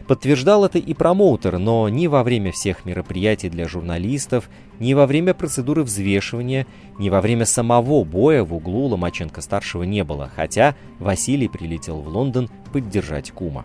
Подтверждал 0.06 0.64
это 0.64 0.78
и 0.78 0.94
промоутер, 0.94 1.58
но 1.58 1.88
ни 1.88 2.06
во 2.06 2.22
время 2.22 2.52
всех 2.52 2.84
мероприятий 2.84 3.48
для 3.48 3.66
журналистов, 3.66 4.48
ни 4.78 4.94
во 4.94 5.04
время 5.06 5.34
процедуры 5.34 5.82
взвешивания, 5.82 6.66
ни 6.98 7.10
во 7.10 7.20
время 7.20 7.44
самого 7.44 8.04
боя 8.04 8.44
в 8.44 8.54
углу 8.54 8.86
Ломаченко-старшего 8.86 9.82
не 9.82 10.04
было, 10.04 10.30
хотя 10.34 10.76
Василий 11.00 11.48
прилетел 11.48 12.00
в 12.00 12.08
Лондон 12.08 12.48
поддержать 12.72 13.32
кума. 13.32 13.64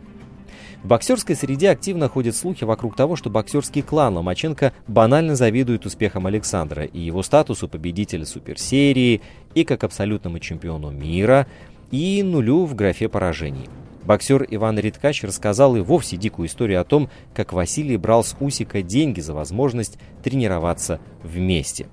В 0.81 0.87
боксерской 0.87 1.35
среде 1.35 1.69
активно 1.69 2.09
ходят 2.09 2.35
слухи 2.35 2.63
вокруг 2.63 2.95
того, 2.95 3.15
что 3.15 3.29
боксерский 3.29 3.83
клан 3.83 4.15
Ломаченко 4.15 4.73
банально 4.87 5.35
завидует 5.35 5.85
успехам 5.85 6.25
Александра 6.25 6.85
и 6.85 6.99
его 6.99 7.21
статусу 7.21 7.67
победителя 7.67 8.25
суперсерии, 8.25 9.21
и 9.53 9.63
как 9.63 9.83
абсолютному 9.83 10.39
чемпиону 10.39 10.89
мира, 10.89 11.45
и 11.91 12.23
нулю 12.23 12.65
в 12.65 12.73
графе 12.73 13.09
поражений. 13.09 13.69
Боксер 14.11 14.45
Иван 14.49 14.77
Риткач 14.77 15.23
рассказал 15.23 15.77
и 15.77 15.79
вовсе 15.79 16.17
дикую 16.17 16.49
историю 16.49 16.81
о 16.81 16.83
том, 16.83 17.09
как 17.33 17.53
Василий 17.53 17.95
брал 17.95 18.25
с 18.25 18.35
Усика 18.41 18.81
деньги 18.81 19.21
за 19.21 19.33
возможность 19.33 19.97
тренироваться 20.21 20.99
вместе. 21.23 21.87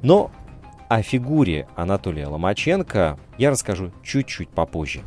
Но 0.00 0.30
о 0.88 1.02
фигуре 1.02 1.68
Анатолия 1.76 2.28
Ломаченко 2.28 3.18
я 3.36 3.50
расскажу 3.50 3.92
чуть-чуть 4.02 4.48
попозже. 4.48 5.02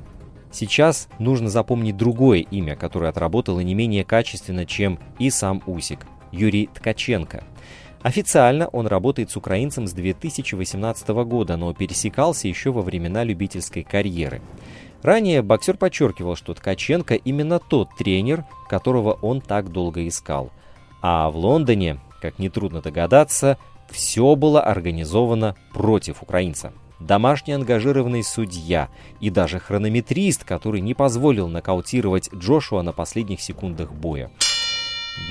Сейчас 0.51 1.07
нужно 1.17 1.49
запомнить 1.49 1.97
другое 1.97 2.41
имя, 2.41 2.75
которое 2.75 3.09
отработало 3.09 3.61
не 3.61 3.73
менее 3.73 4.03
качественно, 4.03 4.67
чем 4.67 4.99
и 5.17 5.31
сам 5.31 5.63
Усик– 5.65 6.05
Юрий 6.31 6.69
Ткаченко. 6.71 7.43
Официально 8.03 8.67
он 8.67 8.85
работает 8.85 9.31
с 9.31 9.37
украинцем 9.37 9.87
с 9.87 9.93
2018 9.93 11.07
года, 11.25 11.57
но 11.57 11.73
пересекался 11.73 12.47
еще 12.47 12.71
во 12.71 12.83
времена 12.83 13.23
любительской 13.23 13.81
карьеры. 13.81 14.39
Ранее 15.03 15.41
боксер 15.41 15.77
подчеркивал, 15.77 16.35
что 16.35 16.53
Ткаченко 16.53 17.15
именно 17.15 17.59
тот 17.59 17.89
тренер, 17.97 18.45
которого 18.69 19.13
он 19.21 19.41
так 19.41 19.71
долго 19.71 20.07
искал. 20.07 20.51
А 21.01 21.29
в 21.29 21.37
Лондоне, 21.37 21.99
как 22.21 22.37
нетрудно 22.39 22.81
догадаться, 22.81 23.57
все 23.89 24.35
было 24.35 24.61
организовано 24.61 25.55
против 25.73 26.21
украинца 26.21 26.71
домашний 27.01 27.53
ангажированный 27.53 28.23
судья 28.23 28.89
и 29.19 29.29
даже 29.29 29.59
хронометрист, 29.59 30.43
который 30.43 30.81
не 30.81 30.93
позволил 30.93 31.47
нокаутировать 31.47 32.29
Джошуа 32.33 32.81
на 32.81 32.93
последних 32.93 33.41
секундах 33.41 33.91
боя. 33.91 34.31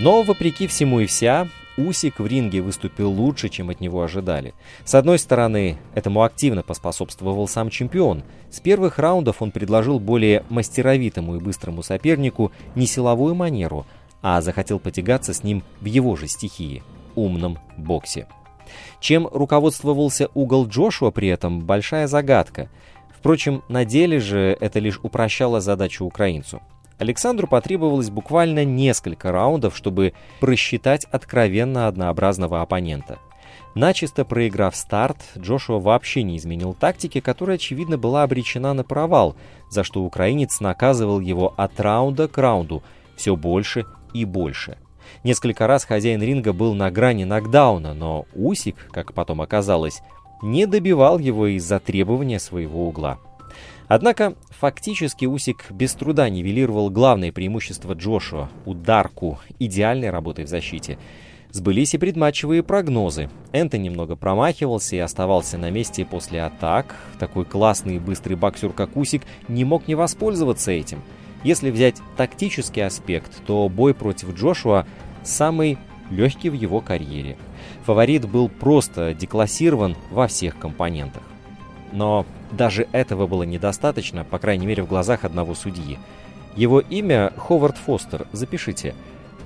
Но, 0.00 0.22
вопреки 0.22 0.66
всему 0.66 1.00
и 1.00 1.06
вся, 1.06 1.48
Усик 1.80 2.20
в 2.20 2.26
ринге 2.26 2.60
выступил 2.60 3.10
лучше, 3.10 3.48
чем 3.48 3.70
от 3.70 3.80
него 3.80 4.02
ожидали. 4.02 4.54
С 4.84 4.94
одной 4.94 5.18
стороны, 5.18 5.78
этому 5.94 6.22
активно 6.22 6.62
поспособствовал 6.62 7.48
сам 7.48 7.70
чемпион. 7.70 8.22
С 8.50 8.60
первых 8.60 8.98
раундов 8.98 9.40
он 9.40 9.50
предложил 9.50 9.98
более 9.98 10.44
мастеровитому 10.50 11.36
и 11.36 11.40
быстрому 11.40 11.82
сопернику 11.82 12.52
не 12.74 12.86
силовую 12.86 13.34
манеру, 13.34 13.86
а 14.20 14.42
захотел 14.42 14.78
потягаться 14.78 15.32
с 15.32 15.42
ним 15.42 15.62
в 15.80 15.86
его 15.86 16.16
же 16.16 16.28
стихии– 16.28 16.82
умном 17.14 17.58
боксе. 17.78 18.26
Чем 19.00 19.26
руководствовался 19.26 20.28
угол 20.34 20.66
Джошуа 20.66 21.10
при 21.10 21.28
этом– 21.28 21.60
большая 21.62 22.06
загадка. 22.06 22.68
Впрочем, 23.16 23.62
на 23.68 23.84
деле 23.84 24.20
же 24.20 24.56
это 24.60 24.78
лишь 24.80 25.00
упрощало 25.02 25.60
задачу 25.60 26.04
украинцу. 26.04 26.60
Александру 27.00 27.48
потребовалось 27.48 28.10
буквально 28.10 28.64
несколько 28.64 29.32
раундов, 29.32 29.76
чтобы 29.76 30.12
просчитать 30.38 31.06
откровенно 31.10 31.88
однообразного 31.88 32.62
оппонента. 32.62 33.18
Начисто 33.74 34.24
проиграв 34.24 34.76
старт, 34.76 35.16
Джошуа 35.36 35.80
вообще 35.80 36.22
не 36.22 36.36
изменил 36.36 36.74
тактики, 36.74 37.20
которая, 37.20 37.56
очевидно, 37.56 37.98
была 37.98 38.22
обречена 38.22 38.74
на 38.74 38.84
провал, 38.84 39.34
за 39.68 39.82
что 39.82 40.04
украинец 40.04 40.60
наказывал 40.60 41.18
его 41.18 41.52
от 41.56 41.80
раунда 41.80 42.28
к 42.28 42.38
раунду 42.38 42.82
все 43.16 43.34
больше 43.34 43.86
и 44.14 44.24
больше– 44.24 44.78
Несколько 45.24 45.66
раз 45.66 45.84
хозяин 45.84 46.22
ринга 46.22 46.52
был 46.52 46.74
на 46.74 46.90
грани 46.90 47.24
нокдауна, 47.24 47.94
но 47.94 48.26
Усик, 48.34 48.76
как 48.90 49.12
потом 49.12 49.40
оказалось, 49.40 50.02
не 50.42 50.66
добивал 50.66 51.18
его 51.18 51.46
из-за 51.48 51.78
требования 51.78 52.38
своего 52.38 52.88
угла. 52.88 53.18
Однако 53.90 54.34
фактически 54.50 55.26
Усик 55.26 55.70
без 55.70 55.92
труда 55.94 56.30
нивелировал 56.30 56.88
главное 56.88 57.32
преимущество 57.32 57.92
Джошуа– 57.92 58.48
ударку, 58.64 59.38
идеальной 59.58 60.10
работой 60.10 60.46
в 60.46 60.48
защите. 60.48 60.96
Сбылись 61.50 61.94
и 61.94 61.98
предматчевые 61.98 62.62
прогнозы. 62.62 63.28
Энто 63.52 63.76
немного 63.76 64.14
промахивался 64.14 64.94
и 64.94 65.00
оставался 65.00 65.58
на 65.58 65.70
месте 65.70 66.04
после 66.04 66.42
атак. 66.42 66.94
Такой 67.18 67.44
классный 67.44 67.96
и 67.96 67.98
быстрый 67.98 68.34
боксер, 68.34 68.72
как 68.72 68.96
Усик, 68.96 69.22
не 69.48 69.64
мог 69.64 69.88
не 69.88 69.94
воспользоваться 69.94 70.70
этим– 70.70 71.02
если 71.42 71.70
взять 71.70 71.96
тактический 72.16 72.84
аспект, 72.84 73.42
то 73.46 73.68
бой 73.68 73.94
против 73.94 74.34
Джошуа 74.34 74.86
самый 75.22 75.78
легкий 76.10 76.50
в 76.50 76.54
его 76.54 76.80
карьере. 76.80 77.38
Фаворит 77.84 78.28
был 78.28 78.48
просто 78.48 79.14
деклассирован 79.14 79.96
во 80.10 80.26
всех 80.26 80.58
компонентах. 80.58 81.22
Но 81.92 82.26
даже 82.50 82.88
этого 82.92 83.26
было 83.26 83.44
недостаточно, 83.44 84.24
по 84.24 84.38
крайней 84.38 84.66
мере 84.66 84.82
в 84.82 84.88
глазах 84.88 85.24
одного 85.24 85.54
судьи. 85.54 85.98
Его 86.56 86.80
имя 86.80 87.32
Ховард 87.36 87.76
Фостер, 87.78 88.26
запишите. 88.32 88.94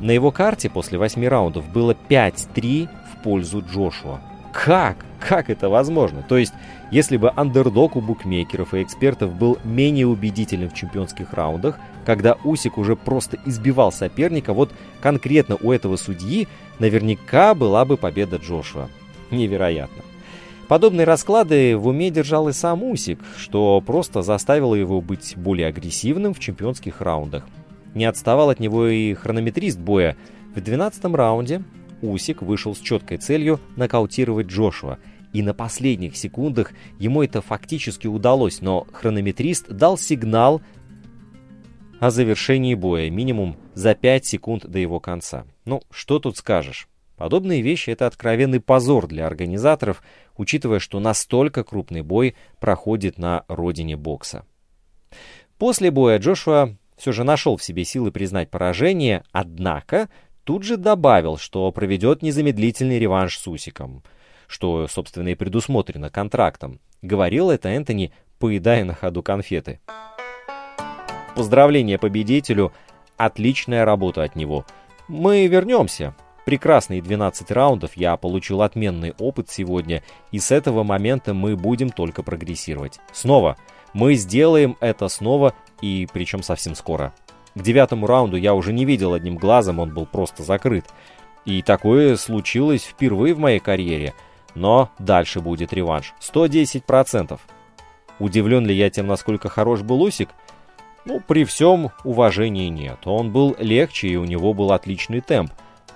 На 0.00 0.10
его 0.10 0.30
карте 0.30 0.70
после 0.70 0.98
восьми 0.98 1.28
раундов 1.28 1.68
было 1.68 1.96
5-3 2.08 2.88
в 3.12 3.22
пользу 3.22 3.62
Джошуа. 3.62 4.20
Как? 4.52 5.04
Как 5.20 5.50
это 5.50 5.68
возможно? 5.68 6.22
То 6.22 6.36
есть, 6.36 6.52
если 6.90 7.16
бы 7.16 7.32
андердог 7.34 7.96
у 7.96 8.00
букмекеров 8.00 8.74
и 8.74 8.82
экспертов 8.82 9.34
был 9.34 9.58
менее 9.64 10.06
убедителен 10.06 10.70
в 10.70 10.74
чемпионских 10.74 11.32
раундах, 11.32 11.78
когда 12.04 12.36
Усик 12.44 12.78
уже 12.78 12.94
просто 12.96 13.38
избивал 13.46 13.90
соперника, 13.90 14.52
вот 14.52 14.70
конкретно 15.00 15.56
у 15.60 15.72
этого 15.72 15.96
судьи 15.96 16.48
наверняка 16.78 17.54
была 17.54 17.84
бы 17.84 17.96
победа 17.96 18.36
Джошуа. 18.36 18.88
Невероятно. 19.30 20.02
Подобные 20.68 21.04
расклады 21.04 21.76
в 21.76 21.88
уме 21.88 22.10
держал 22.10 22.48
и 22.48 22.52
сам 22.52 22.82
Усик, 22.84 23.18
что 23.36 23.82
просто 23.84 24.22
заставило 24.22 24.74
его 24.74 25.02
быть 25.02 25.34
более 25.36 25.66
агрессивным 25.66 26.32
в 26.32 26.40
чемпионских 26.40 27.02
раундах. 27.02 27.46
Не 27.94 28.06
отставал 28.06 28.48
от 28.48 28.60
него 28.60 28.86
и 28.86 29.12
хронометрист 29.14 29.78
боя. 29.78 30.16
В 30.54 30.60
12 30.60 31.04
раунде 31.14 31.62
Усик 32.00 32.40
вышел 32.40 32.74
с 32.74 32.78
четкой 32.78 33.18
целью 33.18 33.60
нокаутировать 33.76 34.46
Джошуа. 34.46 34.98
И 35.34 35.42
на 35.42 35.52
последних 35.52 36.16
секундах 36.16 36.72
ему 36.98 37.22
это 37.22 37.42
фактически 37.42 38.06
удалось, 38.06 38.62
но 38.62 38.86
хронометрист 38.92 39.68
дал 39.68 39.98
сигнал 39.98 40.62
о 42.00 42.10
завершении 42.10 42.74
боя, 42.74 43.10
минимум 43.10 43.56
за 43.74 43.94
5 43.94 44.24
секунд 44.24 44.66
до 44.66 44.78
его 44.78 44.98
конца. 45.00 45.44
Ну, 45.64 45.82
что 45.90 46.18
тут 46.20 46.36
скажешь? 46.36 46.88
Подобные 47.16 47.62
вещи– 47.62 47.90
это 47.90 48.06
откровенный 48.06 48.60
позор 48.60 49.06
для 49.06 49.26
организаторов, 49.26 50.02
учитывая, 50.36 50.80
что 50.80 50.98
настолько 50.98 51.62
крупный 51.62 52.02
бой 52.02 52.34
проходит 52.58 53.18
на 53.18 53.44
родине 53.48 53.96
бокса. 53.96 54.44
После 55.58 55.90
боя 55.92 56.18
Джошуа 56.18 56.76
все 56.96 57.12
же 57.12 57.22
нашел 57.22 57.56
в 57.56 57.62
себе 57.62 57.84
силы 57.84 58.10
признать 58.10 58.50
поражение, 58.50 59.22
однако 59.30 60.08
тут 60.42 60.64
же 60.64 60.76
добавил, 60.76 61.36
что 61.36 61.70
проведет 61.70 62.22
незамедлительный 62.22 62.98
реванш 62.98 63.38
с 63.38 63.46
Усиком, 63.46 64.02
что, 64.48 64.88
собственно, 64.88 65.28
и 65.28 65.34
предусмотрено 65.34 66.10
контрактом. 66.10 66.80
Говорил 67.00 67.50
это 67.50 67.68
Энтони, 67.68 68.12
поедая 68.38 68.84
на 68.84 68.94
ходу 68.94 69.22
конфеты. 69.22 69.80
Поздравление 71.36 71.98
победителю, 71.98 72.72
отличная 73.16 73.84
работа 73.84 74.22
от 74.22 74.36
него. 74.36 74.64
Мы 75.08 75.46
вернемся. 75.46 76.14
Прекрасные 76.44 77.00
12 77.00 77.50
раундов, 77.50 77.96
я 77.96 78.16
получил 78.16 78.62
отменный 78.62 79.14
опыт 79.18 79.50
сегодня, 79.50 80.02
и 80.30 80.38
с 80.38 80.50
этого 80.50 80.82
момента 80.82 81.32
мы 81.32 81.56
будем 81.56 81.90
только 81.90 82.22
прогрессировать. 82.22 83.00
Снова. 83.12 83.56
Мы 83.94 84.14
сделаем 84.14 84.76
это 84.80 85.08
снова, 85.08 85.54
и 85.80 86.06
причем 86.12 86.42
совсем 86.42 86.74
скоро. 86.74 87.14
К 87.54 87.62
девятому 87.62 88.06
раунду 88.06 88.36
я 88.36 88.54
уже 88.54 88.72
не 88.72 88.84
видел 88.84 89.14
одним 89.14 89.36
глазом, 89.36 89.78
он 89.78 89.94
был 89.94 90.04
просто 90.04 90.42
закрыт. 90.42 90.84
И 91.44 91.62
такое 91.62 92.16
случилось 92.16 92.84
впервые 92.84 93.34
в 93.34 93.38
моей 93.38 93.60
карьере. 93.60 94.14
Но 94.54 94.90
дальше 94.98 95.40
будет 95.40 95.72
реванш. 95.72 96.14
110%. 96.20 97.38
Удивлен 98.18 98.66
ли 98.66 98.74
я 98.74 98.90
тем, 98.90 99.06
насколько 99.06 99.48
хорош 99.48 99.82
был 99.82 100.02
Усик? 100.02 100.30
Ну, 101.04 101.20
при 101.20 101.44
всем 101.44 101.90
уважении 102.02 102.68
нет. 102.68 103.06
Он 103.06 103.30
был 103.30 103.54
легче 103.58 104.08
и 104.08 104.16
у 104.16 104.24
него 104.24 104.54
был 104.54 104.72
отличный 104.72 105.20
темп. 105.20 105.52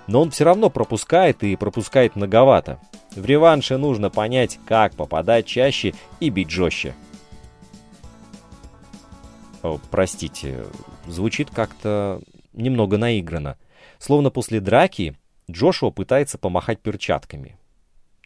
Но 0.09 0.23
он 0.23 0.31
все 0.31 0.43
равно 0.43 0.71
пропускает 0.71 1.43
и 1.43 1.55
пропускает 1.55 2.15
многовато. 2.15 2.79
В 3.11 3.23
реванше 3.23 3.77
нужно 3.77 4.09
понять, 4.09 4.59
как 4.65 4.95
попадать 4.95 5.45
чаще 5.45 5.93
и 6.19 6.31
бить 6.31 6.49
жестче. 6.49 6.95
О, 9.61 9.79
простите, 9.91 10.65
звучит 11.05 11.51
как-то 11.51 12.23
немного 12.53 12.97
наигранно. 12.97 13.55
Словно 13.99 14.31
после 14.31 14.59
драки 14.59 15.15
Джошуа 15.49 15.91
пытается 15.91 16.39
помахать 16.39 16.79
перчатками. 16.79 17.59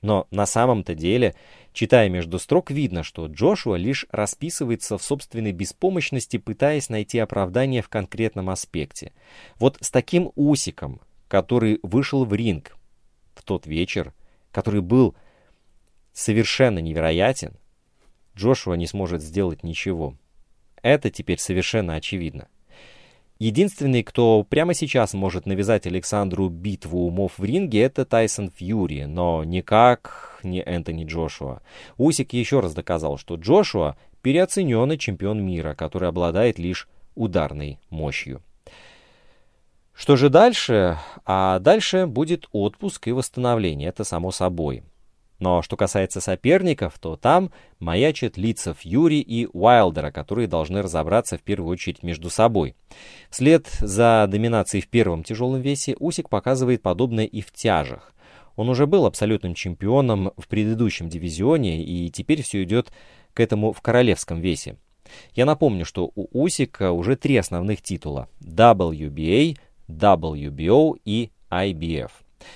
Но 0.01 0.25
на 0.31 0.45
самом-то 0.45 0.95
деле, 0.95 1.35
читая 1.73 2.07
между 2.07 2.39
строк, 2.39 2.71
видно, 2.71 3.03
что 3.03 3.27
Джошуа 3.27 3.75
лишь 3.75 4.05
расписывается 4.09 4.97
в 4.97 5.03
собственной 5.03 5.51
беспомощности, 5.51 6.37
пытаясь 6.37 6.87
найти 6.87 7.19
оправдание 7.19 7.81
в 7.81 7.89
конкретном 7.89 8.49
аспекте. 8.49 9.11
Вот 9.59 9.77
с 9.81 9.91
таким 9.91 10.31
усиком, 10.35 11.01
который 11.33 11.79
вышел 11.81 12.25
в 12.25 12.33
ринг 12.35 12.77
в 13.33 13.41
тот 13.41 13.65
вечер, 13.65 14.13
который 14.51 14.81
был 14.81 15.15
совершенно 16.11 16.77
невероятен, 16.77 17.53
Джошуа 18.37 18.75
не 18.75 18.85
сможет 18.85 19.23
сделать 19.23 19.63
ничего. 19.63 20.13
Это 20.83 21.09
теперь 21.09 21.39
совершенно 21.39 21.95
очевидно. 21.95 22.49
Единственный, 23.39 24.03
кто 24.03 24.43
прямо 24.43 24.75
сейчас 24.75 25.15
может 25.15 25.47
навязать 25.47 25.87
Александру 25.87 26.49
битву 26.49 27.07
умов 27.07 27.39
в 27.39 27.43
ринге, 27.43 27.81
это 27.81 28.05
Тайсон 28.05 28.51
Фьюри, 28.51 29.05
но 29.05 29.43
никак 29.43 30.39
не 30.43 30.61
Энтони 30.61 31.03
Джошуа. 31.03 31.63
Усик 31.97 32.33
еще 32.33 32.59
раз 32.59 32.75
доказал, 32.75 33.17
что 33.17 33.37
Джошуа 33.37 33.97
переоцененный 34.21 34.99
чемпион 34.99 35.43
мира, 35.43 35.73
который 35.73 36.09
обладает 36.09 36.59
лишь 36.59 36.87
ударной 37.15 37.79
мощью. 37.89 38.43
Что 39.95 40.15
же 40.15 40.29
дальше? 40.29 40.97
А 41.25 41.59
дальше 41.59 42.07
будет 42.07 42.47
отпуск 42.51 43.07
и 43.07 43.11
восстановление, 43.11 43.89
это 43.89 44.03
само 44.03 44.31
собой. 44.31 44.83
Но 45.39 45.61
что 45.61 45.75
касается 45.75 46.21
соперников, 46.21 46.97
то 46.99 47.17
там 47.17 47.51
маячат 47.79 48.37
лица 48.37 48.73
Фьюри 48.73 49.19
и 49.19 49.47
Уайлдера, 49.51 50.09
которые 50.09 50.47
должны 50.47 50.81
разобраться 50.81 51.37
в 51.37 51.41
первую 51.41 51.69
очередь 51.69 52.01
между 52.01 52.29
собой. 52.29 52.75
Вслед 53.29 53.67
за 53.81 54.25
доминацией 54.29 54.81
в 54.81 54.87
первом 54.87 55.23
тяжелом 55.23 55.59
весе 55.59 55.95
Усик 55.99 56.29
показывает 56.29 56.81
подобное 56.81 57.25
и 57.25 57.41
в 57.41 57.51
тяжах. 57.51 58.13
Он 58.55 58.69
уже 58.69 58.87
был 58.87 59.05
абсолютным 59.05 59.53
чемпионом 59.53 60.31
в 60.37 60.47
предыдущем 60.47 61.09
дивизионе, 61.09 61.83
и 61.83 62.09
теперь 62.09 62.41
все 62.41 62.63
идет 62.63 62.93
к 63.33 63.39
этому 63.39 63.73
в 63.73 63.81
королевском 63.81 64.39
весе. 64.39 64.77
Я 65.35 65.45
напомню, 65.45 65.85
что 65.85 66.09
у 66.15 66.27
Усика 66.31 66.91
уже 66.91 67.15
три 67.15 67.35
основных 67.35 67.81
титула– 67.81 68.29
WBA, 68.39 69.57
WBO 69.97 70.97
и 71.05 71.31
IBF. 71.49 72.11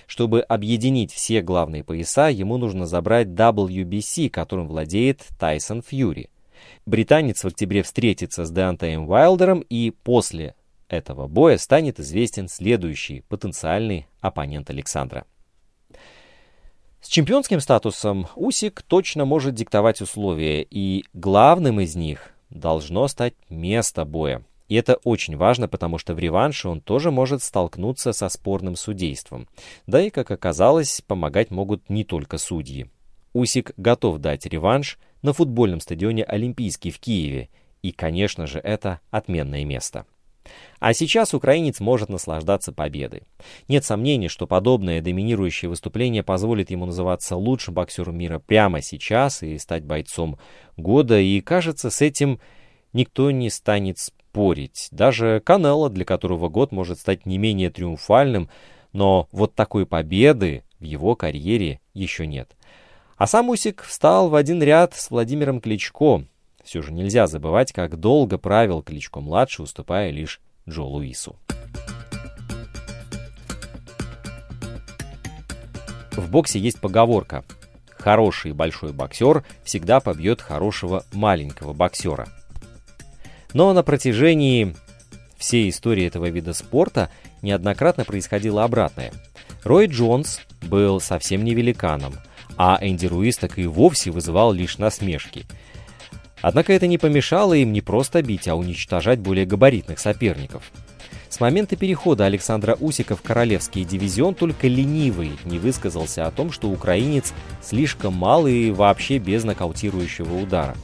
Чтобы 0.05 0.41
объединить 0.41 1.13
все 1.13 1.41
главные 1.41 1.83
пояса, 1.83 2.27
ему 2.29 2.57
нужно 2.57 2.85
забрать 2.85 3.27
WBC, 3.27 4.29
которым 4.29 4.67
владеет 4.67 5.25
Тайсон 5.39 5.81
Фьюри. 5.81 6.29
Британец 6.85 7.43
в 7.43 7.47
октябре 7.47 7.83
встретится 7.83 8.45
с 8.45 8.51
Деантеем 8.51 9.07
Уайлдером 9.07 9.61
и 9.61 9.91
после 9.91 10.55
этого 10.87 11.27
боя 11.27 11.57
станет 11.57 11.99
известен 11.99 12.47
следующий 12.47 13.21
потенциальный 13.27 14.07
оппонент 14.21 14.69
Александра. 14.69 15.25
С 17.01 17.09
чемпионским 17.09 17.59
статусом 17.59 18.27
Усик 18.35 18.81
точно 18.81 19.25
может 19.25 19.53
диктовать 19.53 20.01
условия, 20.01 20.63
и 20.63 21.05
главным 21.13 21.79
из 21.79 21.95
них 21.95 22.31
должно 22.49 23.07
стать 23.07 23.33
место 23.49 24.03
боя. 24.03 24.43
И 24.67 24.75
это 24.75 24.95
очень 25.03 25.37
важно, 25.37 25.67
потому 25.67 25.97
что 25.97 26.13
в 26.13 26.19
реванше 26.19 26.67
он 26.67 26.81
тоже 26.81 27.11
может 27.11 27.41
столкнуться 27.41 28.11
со 28.11 28.29
спорным 28.29 28.75
судейством. 28.75 29.47
Да 29.85 30.01
и, 30.01 30.09
как 30.09 30.31
оказалось, 30.31 31.01
помогать 31.07 31.51
могут 31.51 31.89
не 31.89 32.03
только 32.03 32.37
судьи. 32.37 32.89
Усик 33.33 33.71
готов 33.77 34.19
дать 34.19 34.45
реванш 34.45 34.97
на 35.21 35.33
футбольном 35.33 35.79
стадионе 35.79 36.23
«Олимпийский» 36.23 36.91
в 36.91 36.99
Киеве. 36.99 37.49
И, 37.81 37.91
конечно 37.91 38.47
же, 38.47 38.59
это 38.59 38.99
отменное 39.11 39.63
место. 39.63 40.05
А 40.79 40.93
сейчас 40.93 41.33
украинец 41.33 41.79
может 41.79 42.09
наслаждаться 42.09 42.71
победой. 42.71 43.23
Нет 43.67 43.83
сомнений, 43.83 44.29
что 44.29 44.47
подобное 44.47 45.01
доминирующее 45.01 45.69
выступление 45.69 46.23
позволит 46.23 46.71
ему 46.71 46.85
называться 46.85 47.35
лучшим 47.35 47.73
боксером 47.73 48.17
мира 48.17 48.39
прямо 48.39 48.81
сейчас 48.81 49.43
и 49.43 49.57
стать 49.57 49.83
бойцом 49.83 50.39
года, 50.77 51.19
и 51.19 51.41
кажется, 51.41 51.89
с 51.89 52.01
этим 52.01 52.39
никто 52.93 53.31
не 53.31 53.49
станет 53.49 53.99
спорить. 53.99 54.16
Даже 54.91 55.41
Канело, 55.43 55.89
для 55.89 56.05
которого 56.05 56.49
год 56.49 56.71
может 56.71 56.99
стать 56.99 57.25
не 57.25 57.37
менее 57.37 57.69
триумфальным, 57.69 58.49
но 58.93 59.27
вот 59.31 59.55
такой 59.55 59.85
победы 59.85 60.63
в 60.79 60.83
его 60.83 61.15
карьере 61.15 61.79
еще 61.93 62.27
нет. 62.27 62.55
А 63.17 63.25
сам 63.25 63.49
Усик 63.49 63.81
встал 63.83 64.29
в 64.29 64.35
один 64.35 64.61
ряд 64.61 64.93
с 64.93 65.09
Владимиром 65.09 65.59
Кличко. 65.59 66.23
Все 66.63 66.81
же 66.81 66.91
нельзя 66.91 67.27
забывать, 67.27 67.71
как 67.71 67.99
долго 67.99 68.37
правил 68.37 68.83
Кличко-младший, 68.83 69.63
уступая 69.63 70.11
лишь 70.11 70.39
Джо 70.69 70.83
Луису. 70.83 71.35
В 76.11 76.29
боксе 76.29 76.59
есть 76.59 76.81
поговорка 76.81 77.43
«Хороший 77.89 78.51
большой 78.53 78.91
боксер 78.91 79.43
всегда 79.63 79.99
побьет 79.99 80.41
хорошего 80.41 81.03
маленького 81.13 81.73
боксера». 81.73 82.27
Но 83.53 83.73
на 83.73 83.83
протяжении 83.83 84.75
всей 85.37 85.69
истории 85.69 86.05
этого 86.05 86.29
вида 86.29 86.53
спорта 86.53 87.09
неоднократно 87.41 88.03
происходило 88.05 88.63
обратное. 88.63 89.11
Рой 89.63 89.87
Джонс 89.87 90.41
был 90.61 90.99
совсем 90.99 91.43
не 91.43 91.53
великаном, 91.53 92.15
а 92.57 92.77
Энди 92.81 93.05
Руис 93.05 93.37
так 93.37 93.57
и 93.59 93.67
вовсе 93.67 94.11
вызывал 94.11 94.51
лишь 94.51 94.77
насмешки. 94.77 95.45
Однако 96.41 96.73
это 96.73 96.87
не 96.87 96.97
помешало 96.97 97.53
им 97.53 97.73
не 97.73 97.81
просто 97.81 98.21
бить, 98.21 98.47
а 98.47 98.55
уничтожать 98.55 99.19
более 99.19 99.45
габаритных 99.45 99.99
соперников. 99.99 100.71
С 101.29 101.39
момента 101.39 101.75
перехода 101.75 102.25
Александра 102.25 102.77
Усика 102.79 103.15
в 103.15 103.21
королевский 103.21 103.83
дивизион 103.83 104.33
только 104.33 104.67
ленивый 104.67 105.31
не 105.45 105.59
высказался 105.59 106.25
о 106.25 106.31
том, 106.31 106.51
что 106.51 106.69
украинец 106.69 107.33
слишком 107.61 108.13
мал 108.13 108.47
и 108.47 108.71
вообще 108.71 109.17
без 109.17 109.43
нокаутирующего 109.43 110.37
удара. 110.37 110.75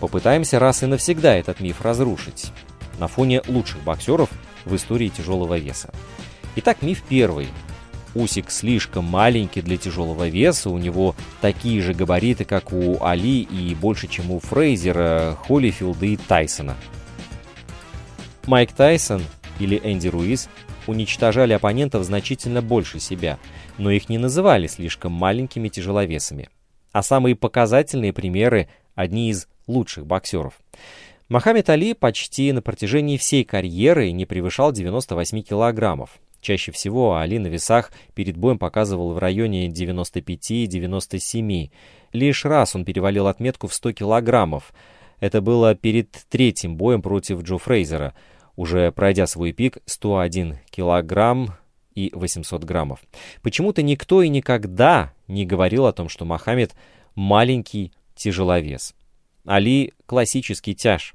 Попытаемся 0.00 0.58
раз 0.58 0.82
и 0.82 0.86
навсегда 0.86 1.34
этот 1.34 1.60
миф 1.60 1.80
разрушить 1.80 2.52
на 2.98 3.08
фоне 3.08 3.42
лучших 3.46 3.82
боксеров 3.82 4.30
в 4.64 4.74
истории 4.74 5.08
тяжелого 5.08 5.58
веса. 5.58 5.92
Итак, 6.56 6.82
миф 6.82 7.02
первый. 7.08 7.48
Усик 8.14 8.50
слишком 8.50 9.04
маленький 9.04 9.60
для 9.60 9.76
тяжелого 9.76 10.28
веса, 10.28 10.70
у 10.70 10.78
него 10.78 11.14
такие 11.42 11.82
же 11.82 11.92
габариты, 11.92 12.46
как 12.46 12.72
у 12.72 13.02
Али 13.04 13.42
и 13.42 13.74
больше, 13.74 14.08
чем 14.08 14.30
у 14.30 14.40
Фрейзера, 14.40 15.36
Холлифилда 15.46 16.06
и 16.06 16.16
Тайсона. 16.16 16.76
Майк 18.46 18.72
Тайсон 18.72 19.22
или 19.58 19.78
Энди 19.82 20.08
Руис 20.08 20.48
уничтожали 20.86 21.52
оппонентов 21.52 22.04
значительно 22.04 22.62
больше 22.62 23.00
себя, 23.00 23.38
но 23.76 23.90
их 23.90 24.08
не 24.08 24.16
называли 24.16 24.66
слишком 24.66 25.12
маленькими 25.12 25.68
тяжеловесами. 25.68 26.48
А 26.92 27.02
самые 27.02 27.36
показательные 27.36 28.14
примеры– 28.14 28.68
одни 28.94 29.28
из 29.28 29.46
лучших 29.66 30.06
боксеров. 30.06 30.54
Мохаммед 31.28 31.68
Али 31.70 31.94
почти 31.94 32.52
на 32.52 32.62
протяжении 32.62 33.16
всей 33.16 33.42
карьеры 33.44 34.12
не 34.12 34.26
превышал 34.26 34.70
98 34.70 35.42
килограммов. 35.42 36.20
Чаще 36.40 36.70
всего 36.70 37.16
Али 37.16 37.40
на 37.40 37.48
весах 37.48 37.90
перед 38.14 38.36
боем 38.36 38.60
показывал 38.60 39.12
в 39.12 39.18
районе 39.18 39.66
95-97. 39.68 41.70
Лишь 42.12 42.44
раз 42.44 42.76
он 42.76 42.84
перевалил 42.84 43.26
отметку 43.26 43.66
в 43.66 43.74
100 43.74 43.94
килограммов. 43.94 44.72
Это 45.18 45.40
было 45.40 45.74
перед 45.74 46.12
третьим 46.28 46.76
боем 46.76 47.02
против 47.02 47.42
Джо 47.42 47.58
Фрейзера, 47.58 48.14
уже 48.54 48.92
пройдя 48.92 49.26
свой 49.26 49.50
пик 49.52 49.78
101 49.86 50.60
килограмм 50.70 51.56
и 51.96 52.12
800 52.14 52.62
граммов. 52.62 53.00
Почему-то 53.42 53.82
никто 53.82 54.22
и 54.22 54.28
никогда 54.28 55.12
не 55.26 55.44
говорил 55.44 55.86
о 55.86 55.92
том, 55.92 56.08
что 56.08 56.24
Мохаммед 56.24 56.76
маленький 57.16 57.90
тяжеловес. 58.14 58.94
Али– 59.46 59.92
классический 60.06 60.74
тяж. 60.74 61.14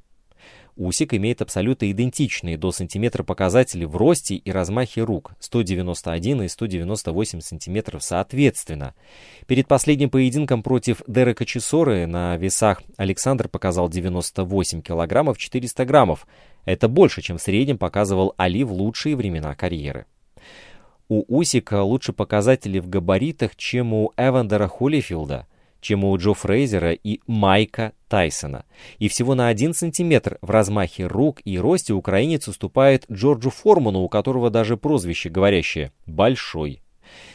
Усик 0.77 1.13
имеет 1.13 1.41
абсолютно 1.41 1.91
идентичные 1.91 2.57
до 2.57 2.71
сантиметра 2.71 3.23
показатели 3.23 3.83
в 3.83 3.97
росте 3.97 4.35
и 4.35 4.51
размахе 4.51 5.03
рук– 5.03 5.33
191 5.39 6.43
и 6.43 6.47
198 6.47 7.41
сантиметров 7.41 8.03
соответственно. 8.03 8.95
Перед 9.47 9.67
последним 9.67 10.09
поединком 10.09 10.63
против 10.63 11.01
Дерека 11.07 11.45
Чесоры 11.45 12.07
на 12.07 12.37
весах 12.37 12.81
Александр 12.95 13.49
показал 13.49 13.89
98 13.89 14.81
килограммов 14.81 15.37
400 15.37 15.85
граммов. 15.85 16.25
Это 16.63 16.87
больше, 16.87 17.21
чем 17.21 17.37
в 17.37 17.41
среднем 17.41 17.77
показывал 17.77 18.33
Али 18.37 18.63
в 18.63 18.71
лучшие 18.71 19.17
времена 19.17 19.53
карьеры. 19.55 20.05
У 21.09 21.25
Усика 21.27 21.83
лучше 21.83 22.13
показатели 22.13 22.79
в 22.79 22.87
габаритах, 22.87 23.57
чем 23.57 23.93
у 23.93 24.13
Эвандера 24.15 24.69
Холлифилда– 24.69 25.47
чем 25.81 26.05
у 26.05 26.15
Джо 26.17 26.33
Фрейзера 26.33 26.93
и 26.93 27.19
Майка 27.27 27.93
Тайсона. 28.07 28.65
И 28.99 29.09
всего 29.09 29.35
на 29.35 29.47
один 29.47 29.73
сантиметр 29.73 30.37
в 30.41 30.49
размахе 30.49 31.07
рук 31.07 31.41
и 31.43 31.59
росте 31.59 31.93
украинец 31.93 32.47
уступает 32.47 33.05
Джорджу 33.11 33.49
Форману, 33.49 33.99
у 33.99 34.09
которого 34.09 34.49
даже 34.49 34.77
прозвище 34.77 35.29
говорящее 35.29 35.91
«большой». 36.05 36.81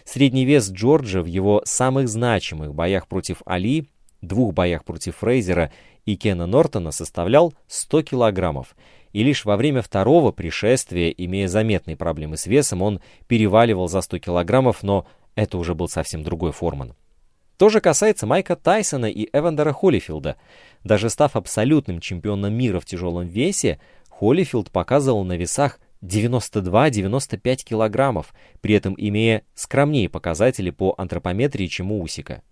Средний 0.04 0.44
вес 0.44 0.70
Джорджа 0.70 1.20
в 1.20 1.26
его 1.26 1.60
самых 1.64 2.08
значимых 2.08 2.74
боях 2.74 3.08
против 3.08 3.42
Али, 3.44 3.88
двух 4.22 4.54
боях 4.54 4.84
против 4.84 5.16
Фрейзера 5.16 5.72
и 6.04 6.16
Кена 6.16 6.46
Нортона 6.46 6.92
составлял 6.92 7.52
100 7.66 8.02
килограммов. 8.02 8.76
И 9.12 9.22
лишь 9.22 9.44
во 9.44 9.56
время 9.56 9.82
второго 9.82 10.30
пришествия, 10.30 11.10
имея 11.10 11.48
заметные 11.48 11.96
проблемы 11.96 12.36
с 12.36 12.46
весом, 12.46 12.82
он 12.82 13.00
переваливал 13.26 13.88
за 13.88 14.00
100 14.00 14.18
килограммов, 14.18 14.82
но 14.82 15.06
это 15.34 15.58
уже 15.58 15.74
был 15.74 15.88
совсем 15.88 16.22
другой 16.22 16.52
Форман. 16.52 16.94
То 17.56 17.68
же 17.70 17.80
касается 17.80 18.26
Майка 18.26 18.54
Тайсона 18.54 19.06
и 19.06 19.28
Эвандера 19.32 19.72
Холлифилда. 19.72 20.36
Даже 20.84 21.08
став 21.08 21.36
абсолютным 21.36 22.00
чемпионом 22.00 22.52
мира 22.54 22.80
в 22.80 22.84
тяжелом 22.84 23.26
весе, 23.26 23.80
Холлифилд 24.10 24.70
показывал 24.70 25.24
на 25.24 25.36
весах 25.36 25.80
92-95 26.02 27.56
килограммов, 27.64 28.34
при 28.60 28.74
этом 28.74 28.94
имея 28.96 29.42
скромнее 29.54 30.08
показатели 30.08 30.70
по 30.70 30.94
антропометрии, 30.98 31.66
чем 31.66 31.92
у 31.92 32.02
Усика. 32.02 32.42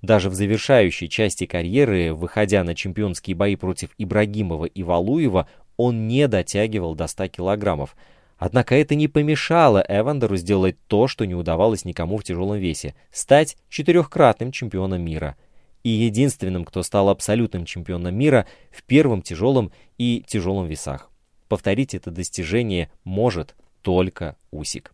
Даже 0.00 0.30
в 0.30 0.34
завершающей 0.34 1.08
части 1.08 1.46
карьеры, 1.46 2.12
выходя 2.12 2.62
на 2.62 2.74
чемпионские 2.74 3.34
бои 3.34 3.56
против 3.56 3.90
Ибрагимова 3.98 4.66
и 4.66 4.82
Валуева, 4.82 5.48
он 5.76 6.06
не 6.06 6.28
дотягивал 6.28 6.94
до 6.94 7.06
100 7.06 7.28
килограммов. 7.28 7.96
Однако 8.44 8.74
это 8.74 8.96
не 8.96 9.06
помешало 9.06 9.86
Эвандеру 9.88 10.36
сделать 10.36 10.74
то, 10.88 11.06
что 11.06 11.24
не 11.26 11.34
удавалось 11.36 11.84
никому 11.84 12.16
в 12.18 12.24
тяжелом 12.24 12.58
весе– 12.58 12.96
стать 13.12 13.56
четырехкратным 13.68 14.50
чемпионом 14.50 15.00
мира. 15.00 15.36
И 15.84 15.90
единственным, 15.90 16.64
кто 16.64 16.82
стал 16.82 17.08
абсолютным 17.08 17.64
чемпионом 17.64 18.16
мира 18.16 18.48
в 18.72 18.82
первом 18.82 19.22
тяжелом 19.22 19.70
и 19.96 20.24
тяжелом 20.26 20.66
весах. 20.66 21.08
Повторить 21.46 21.94
это 21.94 22.10
достижение 22.10 22.90
может 23.04 23.54
только 23.80 24.34
Усик. 24.50 24.92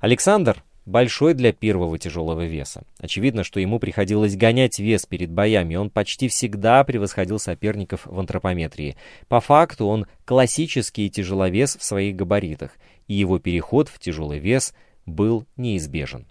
Александр 0.00 0.64
большой 0.86 1.34
для 1.34 1.52
первого 1.52 1.98
тяжелого 1.98 2.44
веса. 2.44 2.84
Очевидно, 2.98 3.44
что 3.44 3.60
ему 3.60 3.78
приходилось 3.78 4.36
гонять 4.36 4.78
вес 4.78 5.06
перед 5.06 5.30
боями, 5.30 5.76
он 5.76 5.90
почти 5.90 6.28
всегда 6.28 6.84
превосходил 6.84 7.38
соперников 7.38 8.06
в 8.06 8.18
антропометрии. 8.18 8.96
По 9.28 9.40
факту 9.40 9.86
он 9.86 10.06
классический 10.24 11.10
тяжеловес 11.10 11.76
в 11.76 11.84
своих 11.84 12.16
габаритах, 12.16 12.72
и 13.08 13.14
его 13.14 13.38
переход 13.38 13.88
в 13.88 13.98
тяжелый 13.98 14.38
вес 14.38 14.74
был 15.06 15.46
неизбежен. 15.56 16.26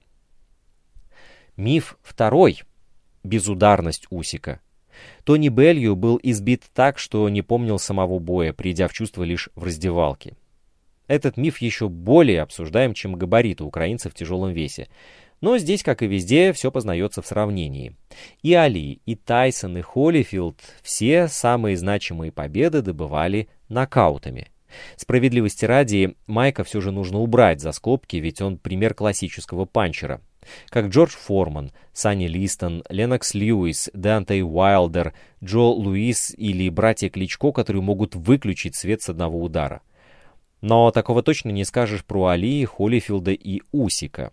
Миф 1.56 1.98
второй– 2.02 2.62
безударность 3.24 4.08
Усика. 4.10 4.60
Тони 5.24 5.50
Белью 5.50 5.96
был 5.96 6.20
избит 6.22 6.64
так, 6.74 6.98
что 7.00 7.28
не 7.30 7.42
помнил 7.42 7.80
самого 7.80 8.20
боя, 8.20 8.54
придя 8.54 8.88
в 8.88 8.94
чувство 8.94 9.24
лишь 9.24 9.50
в 9.56 9.64
раздевалке. 9.64 10.36
Этот 11.08 11.38
миф 11.38 11.60
еще 11.60 11.90
более 11.90 12.42
обсуждаем, 12.42 12.94
чем 12.94 13.16
габариты 13.16 13.64
украинцев 13.64 14.14
в 14.14 14.16
тяжелом 14.16 14.54
весе. 14.54 14.88
Но 15.42 15.58
здесь, 15.58 15.84
как 15.84 16.02
и 16.02 16.08
везде, 16.08 16.54
все 16.54 16.72
познается 16.72 17.22
в 17.22 17.28
сравнении. 17.28 17.98
И 18.42 18.54
Али, 18.54 19.02
и 19.06 19.16
Тайсон, 19.16 19.78
и 19.78 19.82
Холлифилд 19.82 20.58
все 20.82 21.28
самые 21.28 21.76
значимые 21.76 22.32
победы 22.32 22.82
добывали 22.82 23.50
нокаутами. 23.68 24.48
Справедливости 24.96 25.66
ради, 25.66 26.16
Майка 26.28 26.64
все 26.64 26.82
же 26.82 26.92
нужно 26.92 27.20
убрать 27.20 27.62
за 27.62 27.72
скобки, 27.74 28.18
ведь 28.18 28.42
он 28.42 28.58
пример 28.58 28.94
классического 28.94 29.66
панчера. 29.66 30.22
Как 30.70 30.88
Джордж 30.88 31.12
Форман, 31.12 31.72
Санни 31.94 32.28
Листон, 32.28 32.84
Ленокс 32.90 33.34
Льюис, 33.34 33.90
Дантей 33.94 34.44
Уайлдер, 34.44 35.14
Джо 35.44 35.60
Луис 35.60 36.34
или 36.36 36.70
братья 36.70 37.10
Кличко, 37.10 37.52
которые 37.52 37.82
могут 37.82 38.16
выключить 38.16 38.76
свет 38.76 39.02
с 39.02 39.10
одного 39.10 39.42
удара. 39.42 39.82
Но 40.64 40.92
такого 40.92 41.24
точно 41.24 41.50
не 41.50 41.66
скажешь 41.66 42.06
про 42.06 42.28
Али, 42.28 42.64
Холлифилда 42.64 43.32
и 43.32 43.62
Усика. 43.74 44.32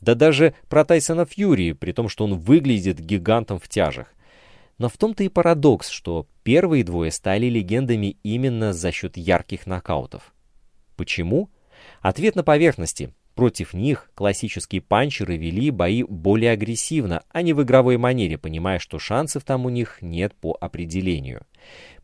Да 0.00 0.14
даже 0.14 0.54
про 0.68 0.84
Тайсона 0.84 1.26
Фьюри, 1.26 1.72
при 1.72 1.90
том, 1.90 2.08
что 2.08 2.22
он 2.22 2.38
выглядит 2.38 3.00
гигантом 3.00 3.58
в 3.58 3.68
тяжах. 3.68 4.14
Но 4.78 4.88
в 4.88 4.96
том-то 4.96 5.24
и 5.24 5.28
парадокс, 5.28 5.88
что 5.88 6.28
первые 6.44 6.84
двое 6.84 7.10
стали 7.10 7.46
легендами 7.46 8.18
именно 8.22 8.72
за 8.72 8.92
счет 8.92 9.16
ярких 9.16 9.66
нокаутов. 9.66 10.32
Почему? 10.94 11.50
Ответ 12.00 12.36
на 12.36 12.44
поверхности. 12.44 13.12
Против 13.34 13.74
них 13.74 14.12
классические 14.14 14.80
панчеры 14.80 15.36
вели 15.36 15.72
бои 15.72 16.04
более 16.04 16.52
агрессивно, 16.52 17.24
а 17.30 17.42
не 17.42 17.52
в 17.52 17.60
игровой 17.64 17.96
манере, 17.96 18.38
понимая, 18.38 18.78
что 18.78 19.00
шансов 19.00 19.42
там 19.42 19.66
у 19.66 19.70
них 19.70 19.98
нет 20.02 20.36
по 20.36 20.56
определению. 20.60 21.44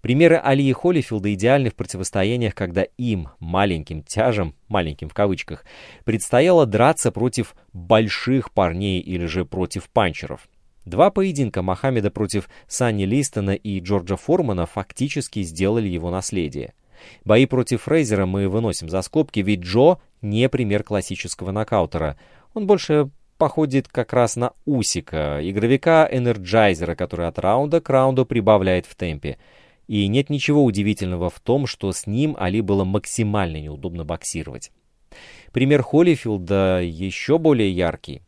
Примеры 0.00 0.40
Али 0.42 0.64
и 0.64 0.72
Холлифилда 0.72 1.34
идеальны 1.34 1.70
в 1.70 1.74
противостояниях, 1.74 2.54
когда 2.54 2.82
им, 2.96 3.28
маленьким 3.38 4.02
тяжем, 4.02 4.54
маленьким 4.68 5.08
в 5.08 5.14
кавычках, 5.14 5.64
предстояло 6.04 6.64
драться 6.64 7.12
против 7.12 7.54
больших 7.72 8.52
парней 8.52 9.00
или 9.00 9.26
же 9.26 9.44
против 9.44 9.90
панчеров. 9.90 10.48
Два 10.86 11.10
поединка 11.10 11.60
Мохаммеда 11.60 12.10
против 12.10 12.48
Санни 12.66 13.04
Листона 13.04 13.50
и 13.50 13.80
Джорджа 13.80 14.16
Формана 14.16 14.64
фактически 14.64 15.42
сделали 15.42 15.88
его 15.88 16.10
наследие. 16.10 16.72
Бои 17.24 17.46
против 17.46 17.82
Фрейзера 17.82 18.26
мы 18.26 18.48
выносим 18.48 18.88
за 18.88 19.02
скобки, 19.02 19.40
ведь 19.40 19.60
Джо 19.60 19.98
не 20.22 20.48
пример 20.48 20.82
классического 20.82 21.50
нокаутера. 21.50 22.18
Он 22.54 22.66
больше 22.66 23.10
походит 23.40 23.88
как 23.88 24.12
раз 24.12 24.36
на 24.36 24.52
Усика, 24.66 25.40
игровика-энерджайзера, 25.42 26.94
который 26.94 27.26
от 27.26 27.38
раунда 27.38 27.80
к 27.80 27.88
раунду 27.88 28.26
прибавляет 28.26 28.84
в 28.84 28.94
темпе. 28.94 29.38
И 29.88 30.06
нет 30.08 30.28
ничего 30.28 30.62
удивительного 30.62 31.30
в 31.30 31.40
том, 31.40 31.66
что 31.66 31.90
с 31.90 32.06
ним 32.06 32.36
Али 32.38 32.60
было 32.60 32.84
максимально 32.84 33.56
неудобно 33.56 34.04
боксировать. 34.04 34.70
Пример 35.52 35.82
Холлифилда 35.82 36.82
еще 36.82 37.38
более 37.38 37.72
яркий. 37.72 38.20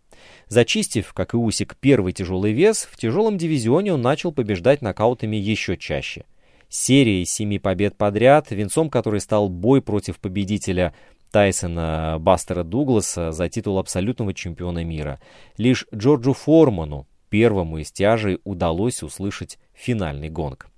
Зачистив, 0.49 1.13
как 1.13 1.35
и 1.35 1.37
Усик, 1.37 1.77
первый 1.79 2.15
тяжелый 2.15 2.53
вес, 2.53 2.89
в 2.91 2.97
тяжелом 2.97 3.37
дивизионе 3.37 3.93
он 3.93 4.01
начал 4.01 4.33
побеждать 4.33 4.81
нокаутами 4.81 5.37
еще 5.37 5.77
чаще 5.77 6.25
серией 6.73 7.27
семи 7.27 7.59
побед 7.59 7.97
подряд, 7.97 8.51
венцом 8.51 8.89
которой 8.89 9.21
стал 9.21 9.49
бой 9.49 9.83
против 9.83 10.19
победителя 10.19 10.95
Тайсона 11.33 12.19
Бастера 12.21 12.63
Дугласа 12.63 13.33
за 13.33 13.49
титул 13.49 13.79
абсолютного 13.79 14.35
чемпиона 14.35 14.85
мира. 14.85 15.19
Лишь 15.57 15.87
Джорджу 15.93 16.35
Форману, 16.35 17.09
первому 17.31 17.79
из 17.79 17.91
тяжей, 17.91 18.39
удалось 18.45 19.03
услышать 19.03 19.59
финальный 19.73 20.29
гонг. 20.29 20.69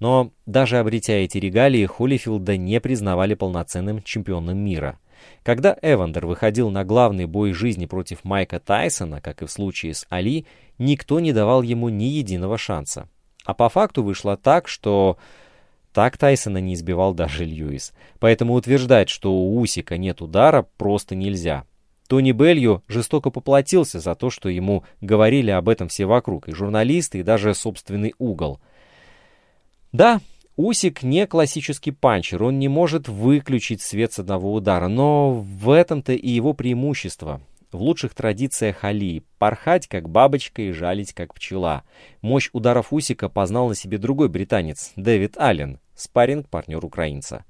Но 0.00 0.32
даже 0.44 0.78
обретя 0.78 1.14
эти 1.14 1.38
регалии, 1.38 1.86
Холлифилда 1.86 2.56
не 2.56 2.80
признавали 2.80 3.34
полноценным 3.34 4.02
чемпионом 4.02 4.58
мира. 4.58 4.98
Когда 5.42 5.76
Эвандер 5.82 6.26
выходил 6.26 6.70
на 6.70 6.84
главный 6.84 7.26
бой 7.26 7.52
жизни 7.52 7.86
против 7.86 8.24
Майка 8.24 8.58
Тайсона, 8.58 9.20
как 9.20 9.42
и 9.42 9.46
в 9.46 9.50
случае 9.50 9.94
с 9.94 10.06
Али, 10.08 10.46
никто 10.78 11.20
не 11.20 11.32
давал 11.32 11.62
ему 11.62 11.90
ни 11.90 12.04
единого 12.04 12.58
шанса. 12.58 13.08
А 13.44 13.54
по 13.54 13.68
факту 13.68 14.02
вышло 14.02 14.36
так, 14.36 14.68
что 14.68 15.18
так 15.92 16.16
Тайсона 16.16 16.58
не 16.58 16.74
избивал 16.74 17.14
даже 17.14 17.44
Льюис. 17.44 17.92
Поэтому 18.18 18.54
утверждать, 18.54 19.08
что 19.08 19.32
у 19.32 19.58
Усика 19.58 19.96
нет 19.98 20.22
удара, 20.22 20.66
просто 20.76 21.14
нельзя. 21.14 21.64
Тони 22.08 22.32
Белью 22.32 22.82
жестоко 22.88 23.30
поплатился 23.30 24.00
за 24.00 24.14
то, 24.14 24.30
что 24.30 24.48
ему 24.48 24.84
говорили 25.00 25.50
об 25.50 25.68
этом 25.68 25.88
все 25.88 26.06
вокруг, 26.06 26.48
и 26.48 26.52
журналисты, 26.52 27.20
и 27.20 27.22
даже 27.22 27.54
собственный 27.54 28.14
угол. 28.18 28.60
Да, 29.92 30.20
Усик 30.56 31.02
не 31.02 31.26
классический 31.26 31.92
панчер, 31.92 32.42
он 32.42 32.58
не 32.58 32.68
может 32.68 33.08
выключить 33.08 33.80
свет 33.80 34.12
с 34.12 34.18
одного 34.18 34.52
удара, 34.52 34.88
но 34.88 35.32
в 35.32 35.70
этом-то 35.70 36.12
и 36.12 36.28
его 36.28 36.52
преимущество 36.52 37.40
в 37.72 37.80
лучших 37.80 38.14
традициях 38.14 38.84
Али, 38.84 39.24
порхать 39.38 39.88
как 39.88 40.08
бабочка 40.08 40.62
и 40.62 40.72
жалить 40.72 41.14
как 41.14 41.34
пчела. 41.34 41.84
Мощь 42.22 42.50
ударов 42.52 42.92
Усика 42.92 43.28
познал 43.28 43.68
на 43.68 43.74
себе 43.74 43.98
другой 43.98 44.28
британец, 44.28 44.92
Дэвид 44.96 45.36
Аллен, 45.38 45.80
спарринг-партнер 45.94 46.84
украинца. 46.84 47.44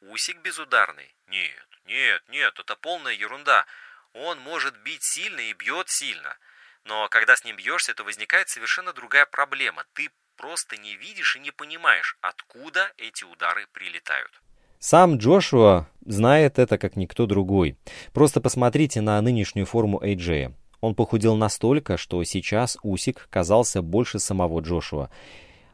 Усик 0.00 0.40
безударный? 0.42 1.14
Нет, 1.28 1.68
нет, 1.86 2.22
нет, 2.28 2.58
это 2.58 2.76
полная 2.76 3.14
ерунда. 3.14 3.66
Он 4.14 4.38
может 4.40 4.76
бить 4.82 5.02
сильно 5.02 5.40
и 5.40 5.54
бьет 5.54 5.88
сильно. 5.88 6.36
Но 6.84 7.08
когда 7.08 7.36
с 7.36 7.44
ним 7.44 7.56
бьешься, 7.56 7.94
то 7.94 8.04
возникает 8.04 8.48
совершенно 8.48 8.92
другая 8.92 9.26
проблема. 9.26 9.84
Ты 9.94 10.10
просто 10.36 10.76
не 10.76 10.96
видишь 10.96 11.36
и 11.36 11.40
не 11.40 11.50
понимаешь, 11.50 12.16
откуда 12.20 12.92
эти 12.98 13.24
удары 13.24 13.66
прилетают. 13.72 14.42
Сам 14.84 15.18
Джошуа 15.18 15.86
знает 16.04 16.58
это 16.58 16.76
как 16.76 16.96
никто 16.96 17.26
другой. 17.26 17.76
Просто 18.12 18.40
посмотрите 18.40 19.00
на 19.00 19.22
нынешнюю 19.22 19.64
форму 19.64 20.02
Эйджея. 20.02 20.56
Он 20.80 20.96
похудел 20.96 21.36
настолько, 21.36 21.96
что 21.96 22.24
сейчас 22.24 22.76
Усик 22.82 23.28
казался 23.30 23.80
больше 23.80 24.18
самого 24.18 24.58
Джошуа. 24.58 25.08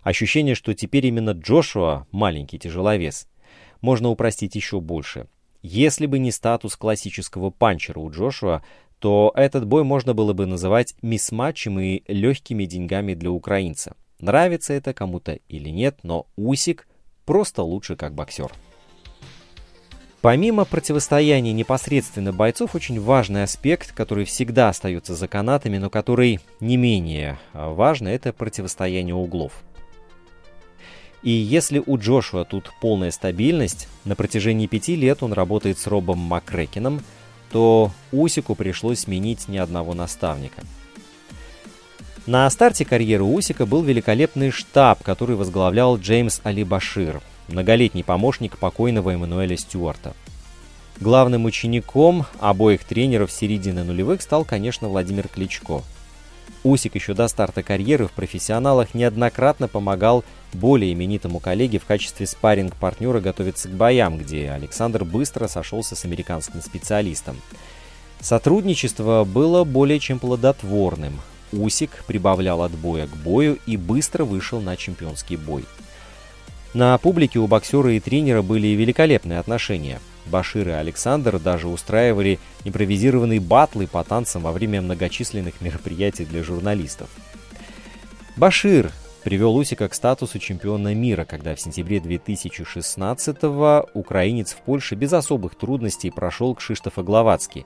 Ощущение, 0.03 0.55
что 0.55 0.75
теперь 0.75 1.07
именно 1.07 1.31
Джошуа– 1.31 2.07
маленький 2.11 2.59
тяжеловес. 2.59 3.29
Можно 3.81 4.11
упростить 4.11 4.55
еще 4.57 4.79
больше. 4.79 5.27
Если 5.63 6.05
бы 6.05 6.19
не 6.19 6.31
статус 6.31 6.77
классического 6.77 7.49
панчера 7.49 8.01
у 8.01 8.11
Джошуа, 8.11 8.63
то 8.99 9.33
этот 9.35 9.67
бой 9.67 9.85
можно 9.85 10.13
было 10.13 10.35
бы 10.35 10.45
называть 10.45 10.95
мисс-матчем 11.01 11.81
и 11.81 12.03
легкими 12.09 12.67
деньгами 12.67 13.15
для 13.15 13.31
украинца. 13.31 13.97
Нравится 14.21 14.75
это 14.75 14.93
кому-то 14.93 15.39
или 15.49 15.71
нет, 15.71 16.01
но 16.03 16.27
Усик 16.37 16.87
просто 17.25 17.63
лучше 17.63 17.97
как 17.97 18.15
боксер. 18.15 18.53
Помимо 20.21 20.65
противостояния 20.65 21.53
непосредственно 21.53 22.33
бойцов, 22.33 22.75
очень 22.75 23.01
важный 23.01 23.45
аспект, 23.45 23.93
который 23.93 24.25
всегда 24.25 24.69
остается 24.69 25.15
за 25.15 25.29
канатами, 25.29 25.79
но 25.79 25.91
который 25.91 26.41
не 26.59 26.77
менее 26.77 27.39
а, 27.53 27.73
важный, 27.73 28.15
это 28.15 28.33
противостояние 28.33 29.15
углов. 29.15 29.53
И 31.23 31.31
если 31.31 31.81
у 31.85 31.99
Джошуа 31.99 32.45
тут 32.45 32.73
полная 32.81 33.13
стабильность, 33.13 33.89
на 34.05 34.17
протяжении 34.17 34.67
пяти 34.67 34.97
лет 34.97 35.23
он 35.23 35.33
работает 35.33 35.79
с 35.79 35.87
Робом 35.87 36.19
Макрекином, 36.19 37.01
то 37.53 37.93
Усику 38.11 38.57
пришлось 38.57 39.01
сменить 39.01 39.49
ни 39.49 39.57
одного 39.57 39.95
наставника. 39.95 40.63
На 42.27 42.51
старте 42.51 42.85
карьеры 42.85 43.25
Усика 43.25 43.67
был 43.67 43.83
великолепный 43.83 44.51
штаб, 44.51 45.03
который 45.03 45.37
возглавлял 45.37 45.97
Джеймс 45.97 46.41
Али 46.45 46.63
Башир, 46.63 47.23
многолетний 47.49 48.05
помощник 48.05 48.59
покойного 48.59 49.11
Эммануэля 49.11 49.57
Стюарта. 49.57 50.15
Главным 51.01 51.45
учеником 51.45 52.27
обоих 52.41 52.85
тренеров 52.85 53.31
середины 53.31 53.85
нулевых 53.85 54.23
стал, 54.23 54.45
конечно, 54.45 54.89
Владимир 54.89 55.29
Кличко. 55.29 55.83
Усик 56.65 56.97
еще 56.97 57.15
до 57.15 57.29
старта 57.29 57.63
карьеры 57.63 58.09
в 58.09 58.13
профессионалах 58.13 58.95
неоднократно 58.95 59.69
помогал 59.69 60.25
более 60.53 60.93
именитому 60.93 61.39
коллеге 61.39 61.79
в 61.79 61.85
качестве 61.85 62.27
спарринг-партнера 62.27 63.21
готовиться 63.21 63.69
к 63.69 63.73
боям, 63.73 64.19
где 64.19 64.51
Александр 64.51 65.05
быстро 65.05 65.47
сошелся 65.47 65.95
с 65.95 66.05
американским 66.05 66.61
специалистом. 66.61 67.37
Сотрудничество 68.21 69.25
было 69.25 69.63
более 69.65 70.01
чем 70.01 70.19
плодотворным. 70.19 71.21
Усик 71.53 72.05
прибавлял 72.07 72.63
от 72.63 72.73
боя 72.73 73.07
к 73.07 73.17
бою 73.17 73.59
и 73.67 73.77
быстро 73.77 74.25
вышел 74.25 74.61
на 74.61 74.77
чемпионский 74.77 75.37
бой. 75.37 75.65
На 76.75 76.97
публике 76.99 77.39
у 77.39 77.47
боксера 77.47 77.93
и 77.93 78.01
тренера 78.01 78.43
были 78.43 78.69
великолепные 78.69 79.39
отношения. 79.39 80.01
Башир 80.27 80.69
и 80.69 80.73
Александр 80.73 81.39
даже 81.39 81.69
устраивали 81.69 82.39
импровизированные 82.65 83.41
батлы 83.41 83.87
по 83.87 84.05
танцам 84.05 84.43
во 84.43 84.53
время 84.53 84.83
многочисленных 84.83 85.61
мероприятий 85.63 86.27
для 86.27 86.43
журналистов. 86.43 87.09
Башир 88.37 88.93
привел 89.25 89.57
Усика 89.57 89.89
к 89.89 89.95
статусу 89.95 90.39
чемпиона 90.39 90.95
мира, 90.95 91.25
когда 91.25 91.55
в 91.55 91.61
сентябре 91.61 91.99
2016-го 91.99 93.89
украинец 93.95 94.53
в 94.53 94.59
Польше 94.59 94.95
без 94.95 95.13
особых 95.13 95.55
трудностей 95.55 96.11
прошел 96.11 96.55
к 96.55 96.61
Шиштофа 96.61 97.03
Гловацки. 97.03 97.65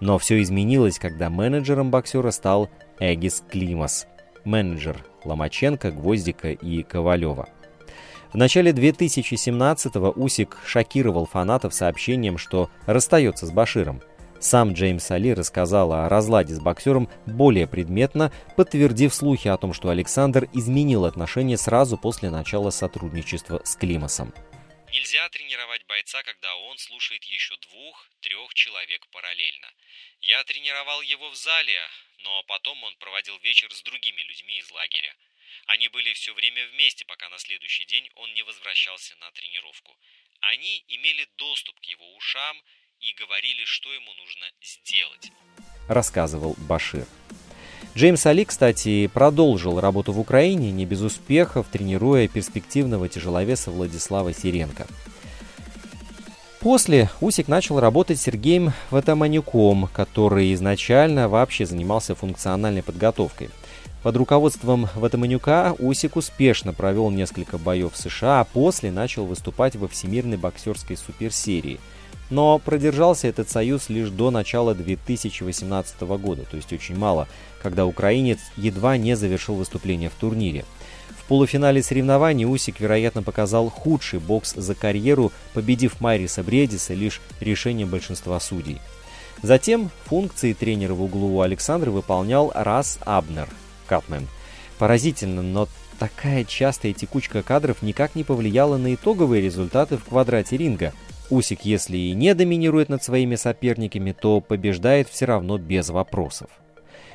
Но 0.00 0.18
все 0.18 0.40
изменилось, 0.40 0.98
когда 0.98 1.30
менеджером 1.30 1.90
боксера 1.90 2.30
стал 2.30 2.70
Эгис 3.00 3.42
Климас, 3.50 4.06
менеджер 4.44 5.04
Ломаченко, 5.24 5.90
Гвоздика 5.90 6.50
и 6.50 6.82
Ковалева. 6.82 7.48
В 8.34 8.36
начале 8.36 8.72
2017-го 8.72 10.10
Усик 10.20 10.58
шокировал 10.66 11.24
фанатов 11.24 11.72
сообщением, 11.72 12.36
что 12.36 12.68
расстается 12.84 13.46
с 13.46 13.52
Баширом. 13.52 14.02
Сам 14.40 14.72
Джеймс 14.72 15.08
Али 15.12 15.32
рассказал 15.32 15.92
о 15.92 16.08
разладе 16.08 16.52
с 16.52 16.58
боксером 16.58 17.08
более 17.26 17.68
предметно, 17.68 18.32
подтвердив 18.56 19.14
слухи 19.14 19.46
о 19.46 19.56
том, 19.56 19.72
что 19.72 19.88
Александр 19.88 20.48
изменил 20.52 21.04
отношения 21.04 21.56
сразу 21.56 21.96
после 21.96 22.28
начала 22.28 22.70
сотрудничества 22.70 23.62
с 23.64 23.76
Климасом. 23.76 24.34
Нельзя 24.90 25.28
тренировать 25.28 25.86
бойца, 25.86 26.20
когда 26.24 26.56
он 26.56 26.76
слушает 26.78 27.22
еще 27.22 27.54
двух-трех 27.70 28.52
человек 28.54 29.06
параллельно. 29.12 29.68
Я 30.22 30.42
тренировал 30.42 31.02
его 31.02 31.30
в 31.30 31.36
зале, 31.36 31.78
но 32.24 32.42
потом 32.48 32.82
он 32.82 32.96
проводил 32.96 33.38
вечер 33.44 33.72
с 33.72 33.80
другими 33.84 34.22
людьми 34.22 34.58
из 34.58 34.68
лагеря. 34.72 35.14
Они 35.66 35.88
были 35.88 36.12
все 36.12 36.34
время 36.34 36.66
вместе, 36.72 37.04
пока 37.04 37.28
на 37.28 37.38
следующий 37.38 37.84
день 37.86 38.08
он 38.16 38.32
не 38.34 38.42
возвращался 38.42 39.14
на 39.20 39.30
тренировку. 39.32 39.92
Они 40.40 40.84
имели 40.88 41.26
доступ 41.36 41.80
к 41.80 41.84
его 41.84 42.04
ушам 42.16 42.56
и 43.00 43.12
говорили, 43.14 43.64
что 43.64 43.92
ему 43.92 44.12
нужно 44.14 44.46
сделать. 44.62 45.30
Рассказывал 45.88 46.54
Башир. 46.58 47.06
Джеймс 47.96 48.26
Али, 48.26 48.44
кстати, 48.44 49.06
продолжил 49.06 49.80
работу 49.80 50.12
в 50.12 50.18
Украине 50.18 50.72
не 50.72 50.84
без 50.84 51.00
успехов, 51.00 51.66
тренируя 51.70 52.26
перспективного 52.26 53.08
тяжеловеса 53.08 53.70
Владислава 53.70 54.32
Сиренко. 54.32 54.86
После 56.60 57.10
Усик 57.20 57.46
начал 57.46 57.78
работать 57.78 58.18
с 58.18 58.22
Сергеем 58.22 58.72
Ватаманюком, 58.90 59.88
который 59.88 60.52
изначально 60.54 61.28
вообще 61.28 61.66
занимался 61.66 62.14
функциональной 62.14 62.82
подготовкой– 62.82 63.50
под 64.04 64.18
руководством 64.18 64.86
Ватаманюка 64.96 65.74
Усик 65.78 66.16
успешно 66.16 66.74
провел 66.74 67.08
несколько 67.08 67.56
боев 67.56 67.94
в 67.94 67.96
США, 67.96 68.40
а 68.40 68.44
после 68.44 68.92
начал 68.92 69.24
выступать 69.24 69.76
во 69.76 69.88
Всемирной 69.88 70.36
боксерской 70.36 70.98
суперсерии. 70.98 71.80
Но 72.28 72.58
продержался 72.58 73.28
этот 73.28 73.48
союз 73.48 73.88
лишь 73.88 74.10
до 74.10 74.30
начала 74.30 74.74
2018 74.74 76.02
года, 76.02 76.42
то 76.42 76.56
есть 76.56 76.70
очень 76.74 76.98
мало, 76.98 77.28
когда 77.62 77.86
украинец 77.86 78.40
едва 78.58 78.98
не 78.98 79.16
завершил 79.16 79.54
выступление 79.54 80.10
в 80.10 80.20
турнире. 80.20 80.66
В 81.18 81.24
полуфинале 81.26 81.82
соревнований 81.82 82.44
Усик, 82.44 82.80
вероятно, 82.80 83.22
показал 83.22 83.70
худший 83.70 84.18
бокс 84.18 84.52
за 84.54 84.74
карьеру, 84.74 85.32
победив 85.54 86.02
Майриса 86.02 86.42
Бредиса 86.42 86.92
лишь 86.92 87.22
решением 87.40 87.88
большинства 87.88 88.38
судей. 88.38 88.82
Затем 89.42 89.90
функции 90.04 90.52
тренера 90.52 90.92
в 90.92 91.02
углу 91.02 91.36
у 91.36 91.40
Александра 91.40 91.90
выполнял 91.90 92.52
Рас 92.54 92.98
Абнер– 93.06 93.48
Катмен. 93.86 94.28
Поразительно, 94.78 95.42
но 95.42 95.68
такая 95.98 96.44
частая 96.44 96.92
текучка 96.92 97.42
кадров 97.42 97.82
никак 97.82 98.14
не 98.14 98.24
повлияла 98.24 98.76
на 98.76 98.94
итоговые 98.94 99.42
результаты 99.42 99.96
в 99.96 100.04
квадрате 100.04 100.56
ринга. 100.56 100.92
Усик, 101.30 101.62
если 101.62 101.96
и 101.96 102.12
не 102.12 102.34
доминирует 102.34 102.88
над 102.88 103.02
своими 103.02 103.36
соперниками, 103.36 104.12
то 104.12 104.40
побеждает 104.40 105.08
все 105.08 105.24
равно 105.24 105.58
без 105.58 105.88
вопросов. 105.88 106.50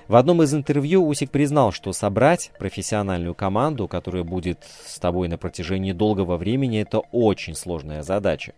В 0.08 0.16
одном 0.16 0.42
из 0.42 0.52
интервью 0.56 1.08
Усик 1.08 1.30
признал, 1.30 1.72
что 1.72 1.94
собрать 1.94 2.50
профессиональную 2.58 3.36
команду, 3.36 3.88
которая 3.88 4.24
будет 4.24 4.64
с 4.84 4.98
тобой 4.98 5.28
на 5.28 5.38
протяжении 5.38 5.92
долгого 5.92 6.38
времени, 6.38 6.82
это 6.82 7.00
очень 7.12 7.54
сложная 7.54 8.02
задача. 8.02 8.54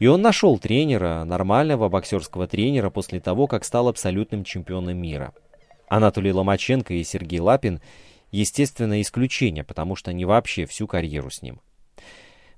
И 0.00 0.08
он 0.08 0.22
нашел 0.22 0.58
тренера, 0.58 1.22
нормального 1.24 1.88
боксерского 1.88 2.48
тренера 2.48 2.90
после 2.90 3.20
того, 3.20 3.46
как 3.46 3.64
стал 3.64 3.86
абсолютным 3.86 4.42
чемпионом 4.42 4.96
мира– 4.96 5.32
Анатолий 5.88 6.32
Ломаченко 6.32 6.94
и 6.94 7.04
Сергей 7.04 7.40
Лапин– 7.40 7.80
естественно, 8.30 9.00
исключение, 9.00 9.64
потому 9.64 9.96
что 9.96 10.10
они 10.10 10.24
вообще 10.24 10.66
всю 10.66 10.86
карьеру 10.86 11.30
с 11.30 11.42
ним. 11.42 11.60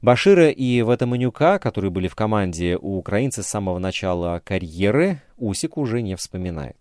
Башира 0.01 0.51
и 0.51 0.83
Ватаманюка, 0.83 1.59
которые 1.59 1.91
были 1.91 2.07
в 2.07 2.15
команде 2.15 2.77
у 2.81 2.99
украинца 2.99 3.43
с 3.43 3.49
самого 3.49 3.79
начала 3.79 4.41
карьеры, 4.45 5.21
Усик 5.37 5.77
уже 5.77 6.03
не 6.03 6.15
вспоминает. 6.15 6.77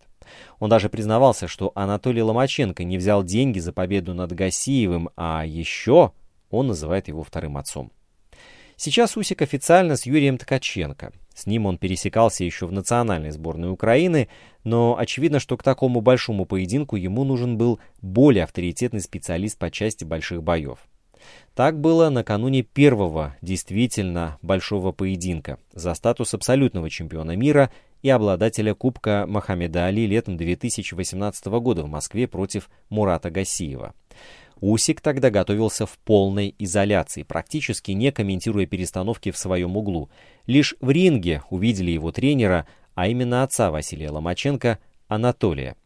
Он 0.60 0.70
даже 0.70 0.88
признавался, 0.88 1.48
что 1.48 1.72
Анатолий 1.74 2.22
Ломаченко 2.22 2.84
не 2.84 2.98
взял 2.98 3.24
деньги 3.24 3.58
за 3.58 3.72
победу 3.72 4.14
над 4.14 4.32
Гасиевым, 4.32 5.08
а 5.16 5.44
еще 5.44 6.12
он 6.50 6.68
называет 6.68 7.08
его 7.08 7.24
вторым 7.24 7.56
отцом. 7.56 7.90
Сейчас 8.76 9.16
Усик 9.16 9.42
официально 9.42 9.96
с 9.96 10.06
Юрием 10.06 10.38
Ткаченко. 10.38 11.12
С 11.38 11.46
ним 11.46 11.66
он 11.66 11.78
пересекался 11.78 12.42
еще 12.42 12.66
в 12.66 12.72
национальной 12.72 13.30
сборной 13.30 13.70
Украины, 13.70 14.28
но 14.64 14.98
очевидно, 14.98 15.38
что 15.38 15.56
к 15.56 15.62
такому 15.62 16.00
большому 16.00 16.46
поединку 16.46 16.96
ему 16.96 17.22
нужен 17.22 17.56
был 17.56 17.78
более 18.02 18.42
авторитетный 18.42 19.00
специалист 19.00 19.56
по 19.56 19.70
части 19.70 20.02
больших 20.02 20.42
боев. 20.42 20.80
Так 21.54 21.80
было 21.80 22.10
накануне 22.10 22.62
первого 22.62 23.36
действительно 23.40 24.38
большого 24.42 24.90
поединка 24.90 25.60
за 25.72 25.94
статус 25.94 26.34
абсолютного 26.34 26.90
чемпиона 26.90 27.36
мира 27.36 27.70
и 28.02 28.10
обладателя 28.10 28.74
Кубка 28.74 29.24
Мохаммеда 29.28 29.86
Али 29.86 30.08
летом 30.08 30.36
2018 30.36 31.46
года 31.46 31.84
в 31.84 31.88
Москве 31.88 32.26
против 32.26 32.68
Мурата 32.88 33.30
Гасиева. 33.30 33.94
Усик 34.60 35.00
тогда 35.00 35.30
готовился 35.30 35.86
в 35.86 35.98
полной 35.98 36.54
изоляции, 36.58 37.22
практически 37.22 37.92
не 37.92 38.10
комментируя 38.10 38.66
перестановки 38.66 39.30
в 39.30 39.38
своем 39.38 39.76
углу. 39.76 40.10
Лишь 40.46 40.74
в 40.80 40.90
ринге 40.90 41.42
увидели 41.50 41.90
его 41.90 42.10
тренера, 42.10 42.66
а 42.94 43.06
именно 43.06 43.44
отца 43.44 43.70
Василия 43.70 44.10
Ломаченко, 44.10 44.78
Анатолия. 45.06 45.76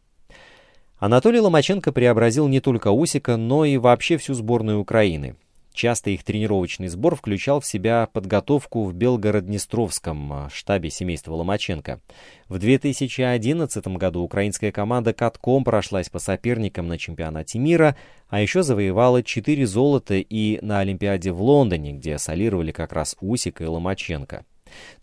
Анатолий 0.97 1.39
Ломаченко 1.39 1.91
преобразил 1.91 2.47
не 2.47 2.61
только 2.61 2.89
Усика, 2.89 3.37
но 3.37 3.65
и 3.65 3.77
вообще 3.77 4.17
всю 4.17 4.33
сборную 4.33 4.79
Украины. 4.79 5.35
Часто 5.73 6.11
их 6.11 6.23
тренировочный 6.23 6.87
сбор 6.87 7.15
включал 7.15 7.59
в 7.59 7.65
себя 7.65 8.07
подготовку 8.13 8.83
в 8.83 8.93
Белгород-Днестровском 8.93 10.49
штабе 10.53 10.91
семейства 10.91 11.33
Ломаченко. 11.33 11.99
В 12.47 12.59
2011 12.59 13.87
году 13.87 14.21
украинская 14.21 14.71
команда 14.71 15.13
катком 15.13 15.63
прошлась 15.63 16.09
по 16.09 16.19
соперникам 16.19 16.87
на 16.87 16.99
чемпионате 16.99 17.57
мира, 17.57 17.97
а 18.29 18.39
еще 18.39 18.61
завоевала 18.61 19.23
4 19.23 19.65
золота 19.65 20.13
и 20.15 20.59
на 20.61 20.79
Олимпиаде 20.79 21.31
в 21.31 21.41
Лондоне, 21.41 21.93
где 21.93 22.19
солировали 22.19 22.71
как 22.71 22.93
раз 22.93 23.15
Усик 23.19 23.61
и 23.61 23.65
Ломаченко. 23.65 24.45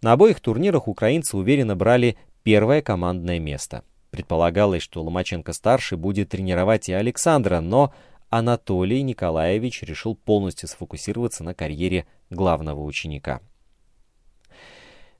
На 0.03 0.13
обоих 0.13 0.39
турнирах 0.39 0.87
украинцы 0.87 1.37
уверенно 1.37 1.75
брали 1.75 2.17
первое 2.45 2.81
командное 2.81 3.41
место. 3.41 3.83
Предполагалось, 4.13 4.83
что 4.83 5.03
Ломаченко-старший 5.03 5.99
будет 5.99 6.31
тренировать 6.31 6.89
и 6.89 6.93
Александра, 6.93 7.61
но 7.61 7.93
Анатолий 8.31 9.03
Николаевич 9.03 9.83
решил 9.83 10.15
полностью 10.15 10.69
сфокусироваться 10.69 11.43
на 11.43 11.53
карьере 11.53 12.07
главного 12.31 12.81
ученика. 12.83 13.41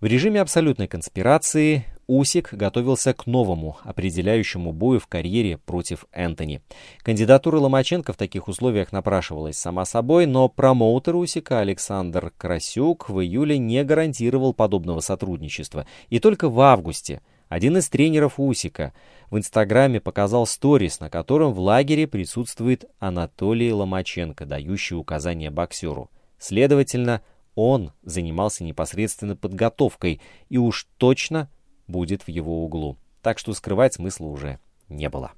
В 0.01 0.07
режиме 0.07 0.41
абсолютной 0.41 0.87
конспирации 0.87 1.85
Усик 2.07 2.55
готовился 2.55 3.13
к 3.13 3.27
новому, 3.27 3.79
определяющему 3.85 4.73
бою 4.73 4.99
в 4.99 5.07
карьере 5.07 5.59
против 5.59 6.07
Энтони. 6.13 6.63
Кандидатура 7.03 7.59
Ломаченко 7.59 8.13
в 8.13 8.17
таких 8.17 8.49
условиях 8.49 8.93
напрашивалась 8.93 9.59
сама 9.59 9.85
собой, 9.85 10.27
но 10.27 10.49
промоутер 10.49 11.17
Усика 11.17 11.61
Александр 11.61 12.33
Красюк 12.39 13.11
в 13.11 13.21
июле 13.21 13.59
не 13.59 13.85
гарантировал 13.85 14.55
подобного 14.55 15.01
сотрудничества. 15.01 15.87
И 16.09 16.19
только 16.19 16.49
в 16.49 16.61
августе 16.61 17.23
Один 17.51 17.77
из 17.77 17.89
тренеров 17.89 18.35
Усика 18.39 18.95
в 19.29 19.37
Инстаграме 19.37 20.01
показал 20.01 20.47
сторис, 20.47 21.01
на 21.01 21.11
котором 21.11 21.53
в 21.53 21.59
лагере 21.59 22.07
присутствует 22.07 22.85
Анатолий 23.01 23.73
Ломаченко, 23.73 24.47
дающий 24.47 24.95
указания 24.95 25.51
боксеру. 25.51 26.13
Следовательно, 26.39 27.23
он 27.57 27.93
занимался 28.05 28.63
непосредственно 28.63 29.35
подготовкой 29.35 30.21
и 30.49 30.59
уж 30.59 30.87
точно 30.97 31.51
будет 31.89 32.23
в 32.23 32.29
его 32.29 32.65
углу. 32.65 32.97
Так 33.21 33.41
что 33.41 33.53
скрывать 33.53 33.95
смысла 33.95 34.27
уже 34.27 34.61
не 34.89 35.09
было. 35.09 35.33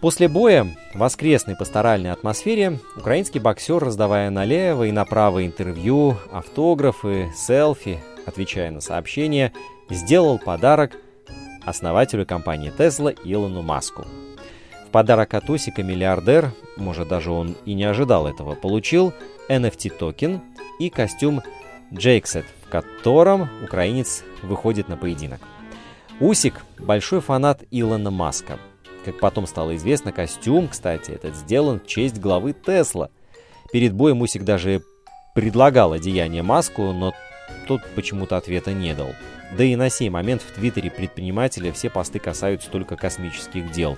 После 0.00 0.28
боя 0.28 0.66
в 0.92 0.98
воскресной 0.98 1.56
пасторальной 1.56 2.12
атмосфере 2.12 2.78
украинский 2.96 3.40
боксер, 3.40 3.82
раздавая 3.82 4.28
налево 4.30 4.84
и 4.84 4.92
направо 4.92 5.46
интервью, 5.46 6.18
автографы, 6.30 7.32
селфи, 7.34 7.98
отвечая 8.26 8.70
на 8.70 8.80
сообщения, 8.80 9.52
сделал 9.88 10.38
подарок 10.38 10.92
основателю 11.64 12.26
компании 12.26 12.72
Tesla 12.76 13.16
Илону 13.24 13.62
Маску. 13.62 14.06
В 14.86 14.90
подарок 14.90 15.32
от 15.34 15.48
Усика 15.48 15.82
миллиардер, 15.82 16.52
может 16.76 17.08
даже 17.08 17.30
он 17.30 17.56
и 17.64 17.72
не 17.72 17.84
ожидал 17.84 18.26
этого, 18.26 18.54
получил 18.54 19.14
NFT-токен 19.48 20.40
и 20.78 20.90
костюм 20.90 21.42
Джейксет, 21.92 22.44
в 22.66 22.68
котором 22.68 23.48
украинец 23.64 24.24
выходит 24.42 24.88
на 24.88 24.96
поединок. 24.96 25.40
Усик– 26.20 26.64
большой 26.78 27.20
фанат 27.20 27.64
Илона 27.70 28.10
Маска– 28.10 28.58
как 29.06 29.20
потом 29.20 29.46
стало 29.46 29.76
известно, 29.76 30.10
костюм, 30.10 30.66
кстати, 30.66 31.12
этот 31.12 31.36
сделан 31.36 31.78
в 31.78 31.86
честь 31.86 32.18
главы 32.18 32.52
Тесла. 32.52 33.10
Перед 33.72 33.94
боем 33.94 34.20
Усик 34.20 34.42
даже 34.42 34.82
предлагал 35.32 35.92
одеяние 35.92 36.42
Маску, 36.42 36.92
но 36.92 37.14
тот 37.68 37.82
почему-то 37.94 38.36
ответа 38.36 38.72
не 38.72 38.94
дал. 38.94 39.10
Да 39.56 39.62
и 39.62 39.76
на 39.76 39.90
сей 39.90 40.10
момент 40.10 40.42
в 40.42 40.52
Твиттере 40.52 40.90
предпринимателя 40.90 41.72
все 41.72 41.88
посты 41.88 42.18
касаются 42.18 42.68
только 42.68 42.96
космических 42.96 43.70
дел. 43.70 43.96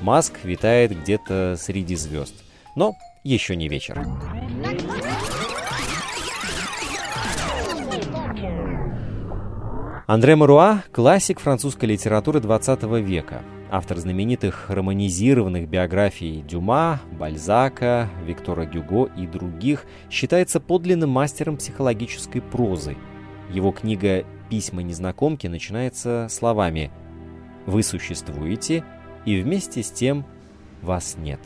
Маск 0.00 0.40
витает 0.42 1.00
где-то 1.00 1.54
среди 1.56 1.94
звезд. 1.94 2.34
Но 2.74 2.96
еще 3.22 3.54
не 3.54 3.68
вечер. 3.68 4.04
Андре 10.08 10.34
Маруа– 10.34 10.82
классик 10.92 11.38
французской 11.38 11.84
литературы 11.84 12.40
20 12.40 12.82
века 13.04 13.42
автор 13.70 13.98
знаменитых 13.98 14.70
романизированных 14.70 15.68
биографий 15.68 16.42
Дюма, 16.42 17.00
Бальзака, 17.12 18.08
Виктора 18.24 18.64
Гюго 18.64 19.10
и 19.16 19.26
других, 19.26 19.86
считается 20.10 20.60
подлинным 20.60 21.10
мастером 21.10 21.56
психологической 21.56 22.40
прозы. 22.40 22.96
Его 23.50 23.72
книга 23.72 24.24
«Письма 24.48 24.82
незнакомки» 24.82 25.46
начинается 25.46 26.26
словами 26.30 26.90
«Вы 27.66 27.82
существуете, 27.82 28.84
и 29.24 29.40
вместе 29.40 29.82
с 29.82 29.90
тем 29.90 30.24
вас 30.82 31.16
нет». 31.18 31.40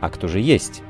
А 0.00 0.10
кто 0.10 0.28
же 0.28 0.40
есть? 0.40 0.82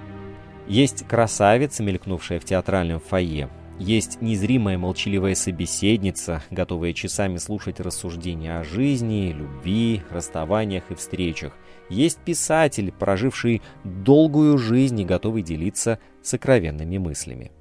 Есть 0.67 1.07
красавица, 1.07 1.83
мелькнувшая 1.83 2.41
в 2.41 2.45
театральном 2.45 3.01
фойе, 3.01 3.49
есть 3.79 4.23
незримая 4.23 4.79
молчаливая 4.79 5.35
собеседница, 5.35 6.43
готовая 6.51 6.93
часами 6.95 7.37
слушать 7.37 7.79
рассуждения 7.79 8.59
о 8.59 8.65
жизни, 8.65 9.35
любви, 9.37 10.03
расставаниях 10.11 10.85
и 10.91 10.95
встречах. 10.95 11.53
Есть 11.91 12.19
писатель, 12.19 12.91
проживший 12.91 13.63
долгую 13.85 14.57
жизнь 14.57 15.01
и 15.01 15.05
готовый 15.05 15.43
делиться 15.43 15.99
сокровенными 16.23 16.97
мыслями. 16.99 17.53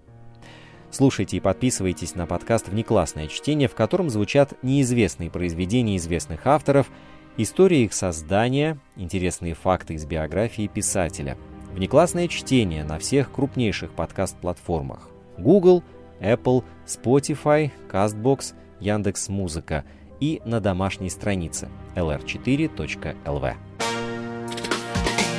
Слушайте 0.89 1.38
и 1.38 1.41
подписывайтесь 1.41 2.15
на 2.15 2.25
подкаст 2.25 2.69
«Внеклассное 2.69 3.28
чтение», 3.28 3.67
в 3.67 3.75
котором 3.75 4.10
звучат 4.10 4.54
неизвестные 4.63 5.30
произведения 5.30 5.97
известных 5.97 6.47
авторов, 6.47 6.89
история 7.36 7.84
их 7.84 7.93
создания, 7.93 8.80
интересные 8.95 9.54
факты 9.54 9.95
из 9.95 10.06
биографии 10.06 10.67
писателя. 10.67 11.38
«Внеклассное 11.73 12.30
чтение» 12.30 12.86
на 12.86 12.99
всех 12.99 13.34
крупнейших 13.34 13.91
подкаст-платформах. 13.91 15.10
Google– 15.38 15.84
Apple, 16.19 16.63
Spotify, 16.86 17.71
CastBox, 17.91 18.54
Яндекс 18.80 19.30
Музыка 19.30 19.84
и 20.19 20.41
на 20.45 20.60
домашней 20.60 21.10
странице 21.10 21.69
lr4.lv. 21.95 23.56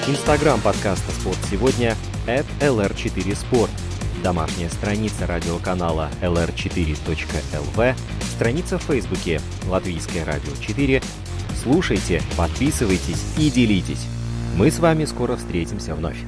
Инстаграм 0.09 0.61
подкаста 0.61 1.11
«Спорт 1.13 1.39
сегодня» 1.51 1.97
at 2.27 2.47
lr4sport. 2.61 3.71
Домашняя 4.23 4.69
страница 4.71 5.27
радиоканала 5.27 6.11
lr4.lv, 6.23 7.95
страница 8.23 8.79
в 8.79 8.83
Фейсбуке 8.83 9.41
«Латвийское 9.69 10.25
радио 10.25 10.53
4». 10.53 11.03
Слушайте, 11.63 12.23
подписывайтесь 12.37 13.35
и 13.39 13.51
делитесь. 13.51 14.07
Мы 14.57 14.71
с 14.71 14.79
вами 14.79 15.05
скоро 15.05 15.37
встретимся 15.37 15.95
вновь. 15.95 16.19